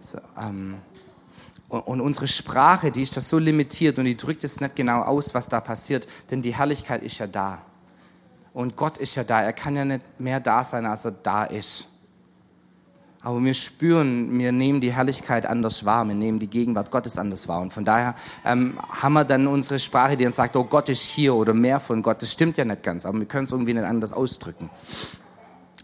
So, 0.00 0.18
ähm, 0.38 0.80
und, 1.68 1.80
und 1.80 2.00
unsere 2.00 2.26
Sprache, 2.26 2.90
die 2.90 3.02
ist 3.02 3.16
da 3.16 3.20
so 3.20 3.38
limitiert 3.38 3.98
und 3.98 4.06
die 4.06 4.16
drückt 4.16 4.44
es 4.44 4.60
nicht 4.60 4.76
genau 4.76 5.02
aus, 5.02 5.34
was 5.34 5.50
da 5.50 5.60
passiert, 5.60 6.08
denn 6.30 6.40
die 6.40 6.54
Herrlichkeit 6.54 7.02
ist 7.02 7.18
ja 7.18 7.26
da. 7.26 7.60
Und 8.54 8.76
Gott 8.76 8.96
ist 8.96 9.14
ja 9.14 9.24
da. 9.24 9.42
Er 9.42 9.52
kann 9.52 9.76
ja 9.76 9.84
nicht 9.84 10.18
mehr 10.18 10.40
da 10.40 10.64
sein, 10.64 10.86
als 10.86 11.04
er 11.04 11.12
da 11.12 11.44
ist. 11.44 11.97
Aber 13.28 13.44
wir 13.44 13.52
spüren, 13.52 14.38
wir 14.38 14.52
nehmen 14.52 14.80
die 14.80 14.94
Herrlichkeit 14.94 15.44
anders 15.44 15.84
wahr, 15.84 16.08
wir 16.08 16.14
nehmen 16.14 16.38
die 16.38 16.46
Gegenwart 16.46 16.90
Gottes 16.90 17.18
anders 17.18 17.46
wahr. 17.46 17.60
Und 17.60 17.74
von 17.74 17.84
daher 17.84 18.14
ähm, 18.46 18.78
haben 18.88 19.12
wir 19.12 19.26
dann 19.26 19.46
unsere 19.46 19.78
Sprache, 19.78 20.16
die 20.16 20.24
dann 20.24 20.32
sagt, 20.32 20.56
oh 20.56 20.64
Gott 20.64 20.88
ist 20.88 21.02
hier 21.02 21.34
oder 21.34 21.52
mehr 21.52 21.78
von 21.78 22.00
Gott. 22.00 22.22
Das 22.22 22.32
stimmt 22.32 22.56
ja 22.56 22.64
nicht 22.64 22.82
ganz, 22.82 23.04
aber 23.04 23.18
wir 23.18 23.26
können 23.26 23.44
es 23.44 23.52
irgendwie 23.52 23.74
nicht 23.74 23.84
anders 23.84 24.14
ausdrücken. 24.14 24.70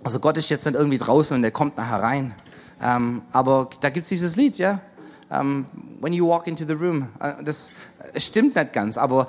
Also 0.03 0.21
Gott 0.21 0.39
ist 0.39 0.49
jetzt 0.49 0.65
nicht 0.65 0.75
irgendwie 0.75 0.97
draußen 0.97 1.37
und 1.37 1.45
er 1.45 1.51
kommt 1.51 1.77
nachher 1.77 2.03
rein. 2.03 2.35
Ähm, 2.83 3.21
aber 3.31 3.69
da 3.83 3.91
gibt 3.91 4.05
es 4.05 4.09
dieses 4.09 4.37
Lied, 4.37 4.57
ja. 4.57 4.81
Um, 5.29 5.39
ähm, 5.39 5.67
when 6.01 6.15
you 6.15 6.27
walk 6.27 6.47
into 6.47 6.65
the 6.65 6.73
room. 6.73 7.11
Äh, 7.21 7.45
das 7.45 7.73
stimmt 8.17 8.57
nicht 8.57 8.73
ganz, 8.73 8.97
aber 8.97 9.29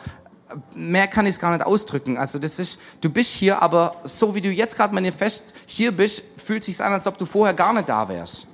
mehr 0.76 1.08
kann 1.08 1.26
ich 1.26 1.36
es 1.36 1.40
gar 1.40 1.52
nicht 1.52 1.66
ausdrücken. 1.66 2.18
Also 2.18 2.40
das 2.40 2.60
ist, 2.60 2.80
du 3.02 3.10
bist 3.10 3.32
hier, 3.32 3.62
aber 3.62 3.96
so 4.04 4.36
wie 4.36 4.42
du 4.42 4.50
jetzt 4.50 4.76
gerade 4.76 4.94
manifest 4.94 5.54
hier 5.66 5.92
bist, 5.92 6.42
fühlt 6.42 6.64
sich 6.64 6.82
an, 6.82 6.94
als 6.94 7.08
ob 7.08 7.18
du 7.18 7.26
vorher 7.26 7.54
gar 7.54 7.74
nicht 7.74 7.90
da 7.90 8.08
wärst. 8.08 8.48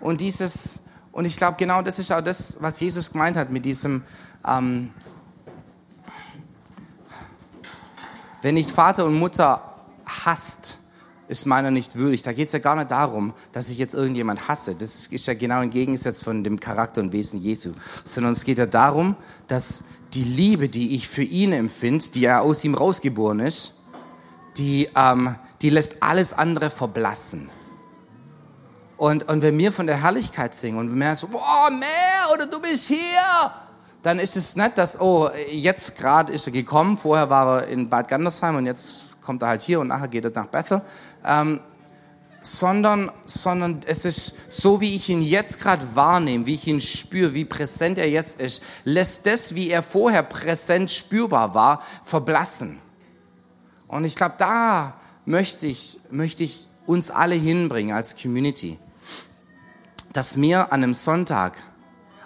Und 0.00 0.20
dieses, 0.20 0.80
und 1.12 1.24
ich 1.24 1.36
glaube 1.36 1.56
genau 1.58 1.82
das 1.82 1.98
ist 1.98 2.12
auch 2.12 2.20
das, 2.20 2.58
was 2.60 2.80
Jesus 2.80 3.12
gemeint 3.12 3.36
hat 3.36 3.50
mit 3.50 3.64
diesem, 3.64 4.02
ähm, 4.46 4.90
wenn 8.42 8.54
nicht 8.54 8.70
Vater 8.70 9.06
und 9.06 9.14
Mutter 9.14 9.62
hasst, 10.06 10.78
ist 11.28 11.46
meiner 11.46 11.70
nicht 11.70 11.96
würdig. 11.96 12.22
Da 12.22 12.32
geht 12.32 12.48
es 12.48 12.52
ja 12.52 12.58
gar 12.58 12.76
nicht 12.76 12.90
darum, 12.90 13.32
dass 13.52 13.70
ich 13.70 13.78
jetzt 13.78 13.94
irgendjemand 13.94 14.48
hasse. 14.48 14.74
Das 14.74 15.06
ist 15.06 15.26
ja 15.26 15.34
genau 15.34 15.62
im 15.62 15.70
Gegensatz 15.70 16.22
von 16.22 16.44
dem 16.44 16.60
Charakter 16.60 17.00
und 17.00 17.12
Wesen 17.12 17.40
Jesu. 17.40 17.72
Sondern 18.04 18.32
es 18.32 18.44
geht 18.44 18.58
ja 18.58 18.66
darum, 18.66 19.16
dass 19.48 19.84
die 20.14 20.24
Liebe, 20.24 20.68
die 20.68 20.94
ich 20.94 21.08
für 21.08 21.22
ihn 21.22 21.52
empfinde, 21.52 22.04
die 22.14 22.22
ja 22.22 22.40
aus 22.40 22.64
ihm 22.64 22.74
rausgeboren 22.74 23.40
ist, 23.40 23.80
die, 24.56 24.88
ähm, 24.94 25.36
die 25.62 25.70
lässt 25.70 26.02
alles 26.02 26.32
andere 26.32 26.70
verblassen. 26.70 27.50
Und, 28.96 29.28
und 29.28 29.42
wenn 29.42 29.58
wir 29.58 29.72
von 29.72 29.86
der 29.86 30.00
Herrlichkeit 30.00 30.54
singen 30.54 30.78
und 30.78 30.94
wir 30.94 31.16
so, 31.16 31.26
boah, 31.26 31.68
mehr 31.70 32.32
oder 32.32 32.46
du 32.46 32.60
bist 32.60 32.86
hier, 32.86 33.50
dann 34.02 34.20
ist 34.20 34.36
es 34.36 34.54
nicht, 34.54 34.78
dass, 34.78 35.00
oh, 35.00 35.28
jetzt 35.50 35.96
gerade 35.96 36.32
ist 36.32 36.46
er 36.46 36.52
gekommen, 36.52 36.96
vorher 36.96 37.28
war 37.28 37.62
er 37.62 37.68
in 37.68 37.88
Bad 37.88 38.08
Gandersheim 38.08 38.56
und 38.56 38.66
jetzt 38.66 39.20
kommt 39.22 39.42
er 39.42 39.48
halt 39.48 39.62
hier 39.62 39.80
und 39.80 39.88
nachher 39.88 40.08
geht 40.08 40.24
er 40.24 40.30
nach 40.30 40.46
Bethel. 40.46 40.82
Ähm, 41.26 41.60
sondern, 42.46 43.10
sondern 43.24 43.80
es 43.86 44.04
ist 44.04 44.36
so, 44.50 44.80
wie 44.80 44.94
ich 44.94 45.08
ihn 45.08 45.22
jetzt 45.22 45.60
gerade 45.60 45.82
wahrnehme, 45.94 46.46
wie 46.46 46.54
ich 46.54 46.66
ihn 46.66 46.80
spüre, 46.80 47.34
wie 47.34 47.44
präsent 47.44 47.98
er 47.98 48.08
jetzt 48.08 48.40
ist, 48.40 48.62
lässt 48.84 49.26
das, 49.26 49.54
wie 49.54 49.70
er 49.70 49.82
vorher 49.82 50.22
präsent 50.22 50.90
spürbar 50.90 51.54
war, 51.54 51.82
verblassen. 52.02 52.78
Und 53.88 54.04
ich 54.04 54.16
glaube, 54.16 54.34
da 54.38 55.00
möchte 55.24 55.66
ich, 55.66 55.98
möchte 56.10 56.44
ich 56.44 56.68
uns 56.86 57.10
alle 57.10 57.34
hinbringen 57.34 57.94
als 57.94 58.20
Community, 58.20 58.78
dass 60.12 60.40
wir 60.40 60.72
an 60.72 60.82
einem 60.82 60.94
Sonntag, 60.94 61.54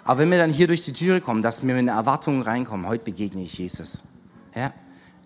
aber 0.03 0.19
wenn 0.19 0.31
wir 0.31 0.37
dann 0.37 0.51
hier 0.51 0.67
durch 0.67 0.83
die 0.83 0.93
Türe 0.93 1.21
kommen, 1.21 1.41
dass 1.41 1.65
wir 1.65 1.73
mit 1.73 1.83
einer 1.83 1.97
Erwartung 1.97 2.41
reinkommen, 2.41 2.87
heute 2.87 3.05
begegne 3.05 3.43
ich 3.43 3.57
Jesus. 3.57 4.05
Ja? 4.55 4.73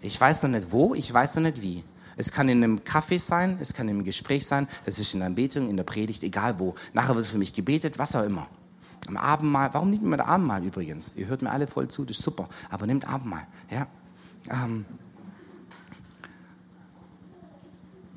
Ich 0.01 0.19
weiß 0.19 0.43
noch 0.43 0.49
nicht 0.49 0.71
wo, 0.71 0.93
ich 0.93 1.11
weiß 1.11 1.35
noch 1.35 1.43
nicht 1.43 1.61
wie. 1.61 1.83
Es 2.15 2.31
kann 2.31 2.49
in 2.49 2.63
einem 2.63 2.83
Kaffee 2.83 3.17
sein, 3.17 3.57
es 3.59 3.73
kann 3.73 3.87
im 3.87 4.03
Gespräch 4.03 4.45
sein, 4.45 4.67
es 4.85 4.99
ist 4.99 5.13
in 5.13 5.19
der 5.19 5.27
Anbetung, 5.27 5.69
in 5.69 5.77
der 5.77 5.83
Predigt, 5.83 6.23
egal 6.23 6.59
wo. 6.59 6.75
Nachher 6.93 7.15
wird 7.15 7.25
für 7.25 7.37
mich 7.37 7.53
gebetet, 7.53 7.97
was 7.97 8.15
auch 8.15 8.23
immer. 8.23 8.47
Am 9.07 9.17
Abendmahl, 9.17 9.73
warum 9.73 9.89
nimmt 9.89 10.03
man 10.03 10.19
das 10.19 10.27
Abendmahl 10.27 10.63
übrigens? 10.63 11.11
Ihr 11.15 11.27
hört 11.27 11.41
mir 11.41 11.51
alle 11.51 11.67
voll 11.67 11.87
zu, 11.87 12.05
das 12.05 12.17
ist 12.17 12.23
super, 12.23 12.47
aber 12.69 12.85
nimmt 12.85 13.07
Abendmahl. 13.07 13.45
Ja? 13.69 13.87
Ähm, 14.49 14.85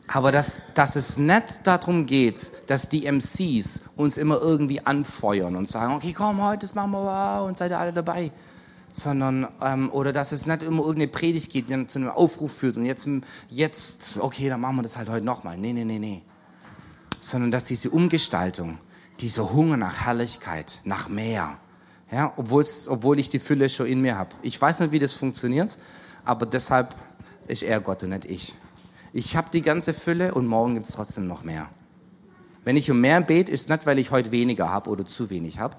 aber 0.08 0.30
dass, 0.30 0.62
dass 0.74 0.94
es 0.94 1.16
nicht 1.18 1.66
darum 1.66 2.06
geht, 2.06 2.52
dass 2.68 2.88
die 2.88 3.10
MCs 3.10 3.90
uns 3.96 4.16
immer 4.16 4.40
irgendwie 4.40 4.80
anfeuern 4.86 5.56
und 5.56 5.68
sagen, 5.68 5.94
okay, 5.94 6.12
komm, 6.12 6.42
heute 6.42 6.66
machen 6.74 6.92
wir 6.92 7.02
wow, 7.02 7.48
und 7.48 7.58
seid 7.58 7.72
ihr 7.72 7.78
alle 7.78 7.92
dabei 7.92 8.30
sondern 8.96 9.46
ähm, 9.60 9.90
oder 9.92 10.14
dass 10.14 10.32
es 10.32 10.46
nicht 10.46 10.62
immer 10.62 10.78
irgendeine 10.78 11.08
Predigt 11.08 11.52
geht, 11.52 11.68
die 11.68 11.86
zu 11.86 11.98
einem 11.98 12.08
Aufruf 12.08 12.56
führt 12.56 12.78
und 12.78 12.86
jetzt, 12.86 13.06
jetzt 13.50 14.18
okay, 14.18 14.48
dann 14.48 14.60
machen 14.62 14.76
wir 14.76 14.82
das 14.82 14.96
halt 14.96 15.10
heute 15.10 15.26
nochmal. 15.26 15.58
Nee, 15.58 15.74
nee, 15.74 15.84
nee, 15.84 15.98
nee. 15.98 16.22
Sondern 17.20 17.50
dass 17.50 17.66
diese 17.66 17.90
Umgestaltung, 17.90 18.78
dieser 19.20 19.52
Hunger 19.52 19.76
nach 19.76 20.06
Herrlichkeit, 20.06 20.80
nach 20.84 21.10
mehr, 21.10 21.58
ja, 22.10 22.32
obwohl 22.36 23.18
ich 23.18 23.28
die 23.28 23.38
Fülle 23.38 23.68
schon 23.68 23.86
in 23.86 24.00
mir 24.00 24.16
habe. 24.16 24.34
Ich 24.40 24.60
weiß 24.60 24.80
nicht, 24.80 24.92
wie 24.92 24.98
das 24.98 25.12
funktioniert, 25.12 25.76
aber 26.24 26.46
deshalb 26.46 26.94
ist 27.48 27.64
er 27.64 27.80
Gott 27.80 28.02
und 28.02 28.10
nicht 28.10 28.24
ich. 28.24 28.54
Ich 29.12 29.36
habe 29.36 29.48
die 29.52 29.62
ganze 29.62 29.92
Fülle 29.92 30.32
und 30.32 30.46
morgen 30.46 30.74
gibt 30.74 30.86
es 30.86 30.94
trotzdem 30.94 31.26
noch 31.26 31.44
mehr. 31.44 31.68
Wenn 32.64 32.78
ich 32.78 32.90
um 32.90 33.00
mehr 33.00 33.20
bete, 33.20 33.52
ist 33.52 33.68
nicht, 33.68 33.84
weil 33.84 33.98
ich 33.98 34.10
heute 34.10 34.32
weniger 34.32 34.70
habe 34.70 34.88
oder 34.88 35.04
zu 35.04 35.28
wenig 35.28 35.58
habe, 35.58 35.76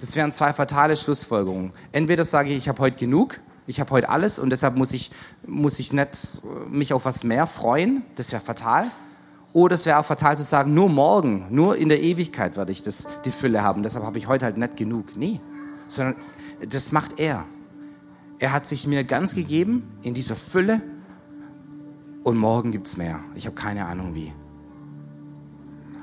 das 0.00 0.16
wären 0.16 0.32
zwei 0.32 0.52
fatale 0.52 0.96
Schlussfolgerungen. 0.96 1.72
Entweder 1.92 2.24
sage 2.24 2.50
ich, 2.50 2.56
ich 2.56 2.68
habe 2.68 2.80
heute 2.80 2.96
genug, 2.96 3.38
ich 3.66 3.78
habe 3.80 3.90
heute 3.90 4.08
alles 4.08 4.38
und 4.38 4.50
deshalb 4.50 4.74
muss 4.74 4.92
ich, 4.92 5.10
muss 5.46 5.78
ich 5.78 5.92
nicht 5.92 6.42
äh, 6.42 6.68
mich 6.68 6.92
auf 6.92 7.04
was 7.04 7.22
mehr 7.22 7.46
freuen. 7.46 8.02
Das 8.16 8.32
wäre 8.32 8.42
fatal. 8.42 8.90
Oder 9.52 9.74
es 9.74 9.84
wäre 9.84 9.98
auch 9.98 10.04
fatal 10.04 10.36
zu 10.36 10.44
sagen, 10.44 10.74
nur 10.74 10.88
morgen, 10.88 11.46
nur 11.50 11.76
in 11.76 11.88
der 11.88 12.00
Ewigkeit 12.00 12.56
werde 12.56 12.72
ich 12.72 12.82
das, 12.82 13.08
die 13.24 13.30
Fülle 13.30 13.62
haben. 13.62 13.82
Deshalb 13.82 14.04
habe 14.04 14.18
ich 14.18 14.28
heute 14.28 14.44
halt 14.44 14.56
nicht 14.56 14.76
genug. 14.76 15.16
Nee, 15.16 15.40
sondern 15.88 16.16
das 16.68 16.92
macht 16.92 17.18
er. 17.18 17.44
Er 18.38 18.52
hat 18.52 18.66
sich 18.66 18.86
mir 18.86 19.04
ganz 19.04 19.34
gegeben 19.34 19.98
in 20.02 20.14
dieser 20.14 20.36
Fülle 20.36 20.80
und 22.22 22.38
morgen 22.38 22.70
gibt 22.72 22.86
es 22.86 22.96
mehr. 22.96 23.20
Ich 23.34 23.46
habe 23.46 23.56
keine 23.56 23.86
Ahnung 23.86 24.14
wie. 24.14 24.32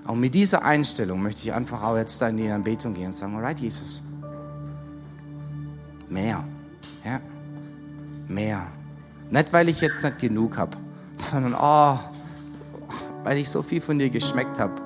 Und 0.08 0.22
mit 0.22 0.34
dieser 0.34 0.64
Einstellung 0.64 1.22
möchte 1.22 1.44
ich 1.44 1.54
einfach 1.54 1.84
auch 1.84 1.98
jetzt 1.98 2.22
in 2.22 2.38
die 2.38 2.50
Anbetung 2.50 2.94
gehen 2.94 3.08
und 3.08 3.12
sagen, 3.12 3.36
alright, 3.36 3.60
Jesus, 3.60 4.04
mehr, 6.10 6.44
ja, 7.04 7.20
mehr. 8.30 8.68
Nicht, 9.30 9.52
weil 9.52 9.68
ich 9.68 9.82
jetzt 9.82 10.04
nicht 10.06 10.20
genug 10.20 10.58
habe, 10.58 10.78
sondern, 11.18 11.56
oh, 11.60 12.00
weil 13.24 13.38
ich 13.38 13.50
so 13.50 13.62
viel 13.62 13.82
von 13.82 14.00
dir 14.00 14.10
geschmeckt 14.10 14.58
habe. 14.58 14.82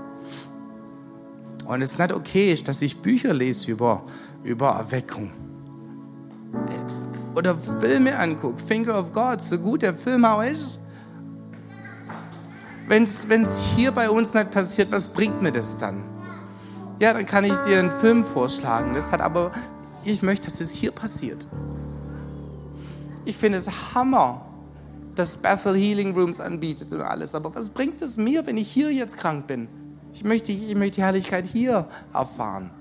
Und 1.68 1.84
es 1.84 2.00
nicht 2.00 2.12
okay 2.12 2.52
ist, 2.52 2.68
dass 2.68 2.82
ich 2.82 2.98
Bücher 2.98 3.34
lese 3.34 3.72
über, 3.72 4.04
über 4.44 4.72
Erweckung. 4.72 5.30
Oder 7.36 7.56
Filme 7.56 8.18
angucke. 8.18 8.58
Finger 8.58 9.00
of 9.00 9.12
God, 9.12 9.42
so 9.42 9.58
gut 9.60 9.84
der 9.84 9.94
Film 9.94 10.26
auch 10.26 10.42
ist 10.42 10.81
wenn 12.92 13.04
es 13.44 13.64
hier 13.74 13.94
bei 13.94 14.10
uns 14.10 14.34
nicht 14.34 14.52
passiert, 14.52 14.92
was 14.92 15.14
bringt 15.14 15.42
mir 15.42 15.54
das 15.54 15.78
dann? 15.78 16.04
Ja, 17.00 17.14
dann 17.14 17.26
kann 17.26 17.46
ich 17.46 17.56
dir 17.60 17.80
einen 17.80 17.90
Film 17.90 18.26
vorschlagen. 18.26 18.94
Das 18.96 19.14
hat 19.14 19.22
aber 19.22 19.54
ich 20.04 20.22
möchte, 20.22 20.48
dass 20.48 20.60
es 20.60 20.72
hier 20.72 20.92
passiert. 20.92 21.48
Ich 23.24 23.38
finde 23.38 23.60
es 23.60 23.96
Hammer, 23.96 24.46
dass 25.16 25.38
Bethel 25.38 25.74
Healing 25.74 26.14
Rooms 26.14 26.42
anbietet 26.42 26.92
und 26.92 27.02
alles. 27.02 27.34
Aber 27.34 27.56
was 27.56 27.70
bringt 27.70 28.02
es 28.02 28.18
mir, 28.18 28.46
wenn 28.46 28.58
ich 28.58 28.70
hier 28.70 28.92
jetzt 28.92 29.18
krank 29.18 29.48
bin? 29.48 29.70
Ich 30.14 30.26
möchte, 30.26 30.52
ich 30.52 30.76
möchte 30.76 30.96
die 30.96 31.04
Herrlichkeit 31.04 31.46
hier 31.46 31.88
erfahren. 32.14 32.72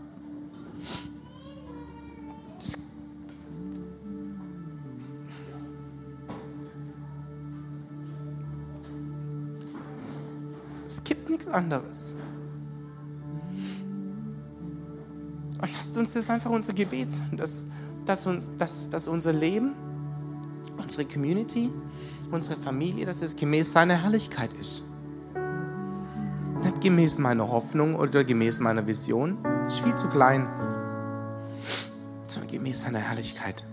Anderes. 11.51 12.15
Und 15.61 15.71
lasst 15.77 15.97
uns 15.99 16.15
das 16.15 16.31
einfach 16.31 16.51
unser 16.51 16.73
Gebet 16.73 17.13
sein, 17.13 17.37
dass, 17.37 17.67
dass, 18.07 18.27
uns, 18.27 18.51
dass, 18.57 18.91
dass 18.91 19.09
unser 19.09 19.33
Leben, 19.33 19.75
unsere 20.79 21.05
Community, 21.05 21.71
unsere 22.31 22.59
Familie, 22.59 23.05
dass 23.05 23.23
es 23.23 23.37
gemäß 23.37 23.73
seiner 23.73 24.03
Herrlichkeit 24.03 24.51
ist. 24.55 24.85
Nicht 26.63 26.81
gemäß 26.81 27.19
meiner 27.19 27.49
Hoffnung 27.49 27.95
oder 27.95 28.25
gemäß 28.25 28.61
meiner 28.61 28.87
Vision, 28.87 29.39
das 29.65 29.75
ist 29.75 29.81
viel 29.81 29.95
zu 29.95 30.09
klein, 30.09 30.49
sondern 32.27 32.51
gemäß 32.51 32.81
seiner 32.81 33.01
Herrlichkeit. 33.01 33.65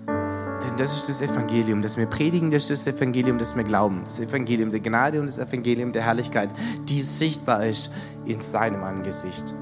Das 0.78 0.96
ist 0.96 1.10
das 1.10 1.22
Evangelium, 1.24 1.82
das 1.82 1.98
wir 1.98 2.06
predigen, 2.06 2.52
das 2.52 2.70
ist 2.70 2.86
das 2.86 2.96
Evangelium, 2.96 3.40
das 3.40 3.56
wir 3.56 3.64
glauben. 3.64 4.02
Das 4.04 4.20
Evangelium 4.20 4.70
der 4.70 4.80
Gnade 4.80 5.20
und 5.20 5.26
das 5.26 5.40
Evangelium 5.40 5.92
der 5.92 6.04
Herrlichkeit, 6.04 6.50
die 6.88 7.02
sichtbar 7.02 7.66
ist 7.66 7.92
in 8.26 8.42
seinem 8.42 8.84
Angesicht. 8.84 9.56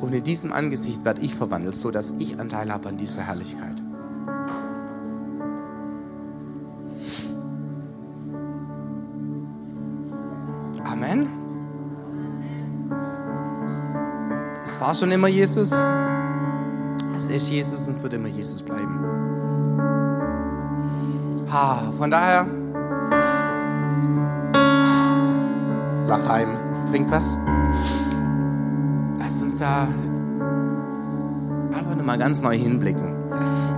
Und 0.00 0.12
in 0.12 0.24
diesem 0.24 0.52
Angesicht 0.52 1.04
werde 1.04 1.22
ich 1.22 1.34
verwandelt, 1.34 1.76
so 1.76 1.92
dass 1.92 2.16
ich 2.18 2.40
Anteil 2.40 2.72
habe 2.72 2.88
an 2.88 2.96
dieser 2.96 3.22
Herrlichkeit. 3.22 3.80
Amen. 10.84 11.28
Es 14.60 14.80
war 14.80 14.92
schon 14.92 15.12
immer 15.12 15.28
Jesus. 15.28 15.72
Es 17.14 17.28
ist 17.28 17.48
Jesus 17.48 17.86
und 17.86 17.94
es 17.94 18.02
wird 18.02 18.14
immer 18.14 18.28
Jesus 18.28 18.60
bleiben. 18.60 19.15
Ha, 21.56 21.90
von 21.96 22.10
daher, 22.10 22.46
Lachheim, 26.06 26.50
trink 26.86 27.10
was. 27.10 27.38
Lasst 29.18 29.42
uns 29.42 29.58
da 29.58 29.88
einfach 31.72 31.96
nochmal 31.96 32.18
ganz 32.18 32.42
neu 32.42 32.58
hinblicken 32.58 33.16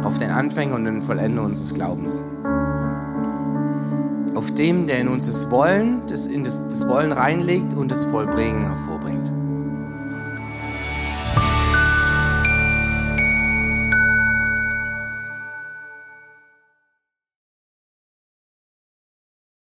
auf 0.02 0.18
den 0.18 0.32
Anfänger 0.32 0.74
und 0.74 0.86
den 0.86 1.02
Vollender 1.02 1.44
unseres 1.44 1.72
Glaubens. 1.72 2.24
Auf 4.34 4.52
dem, 4.54 4.88
der 4.88 4.98
in 4.98 5.06
uns 5.06 5.26
das 5.26 5.48
Wollen, 5.52 6.02
das 6.08 6.26
in 6.26 6.42
das, 6.42 6.68
das 6.68 6.88
Wollen 6.88 7.12
reinlegt 7.12 7.74
und 7.74 7.92
das 7.92 8.06
Vollbringen 8.06 8.60
hervorbringt. 8.60 8.87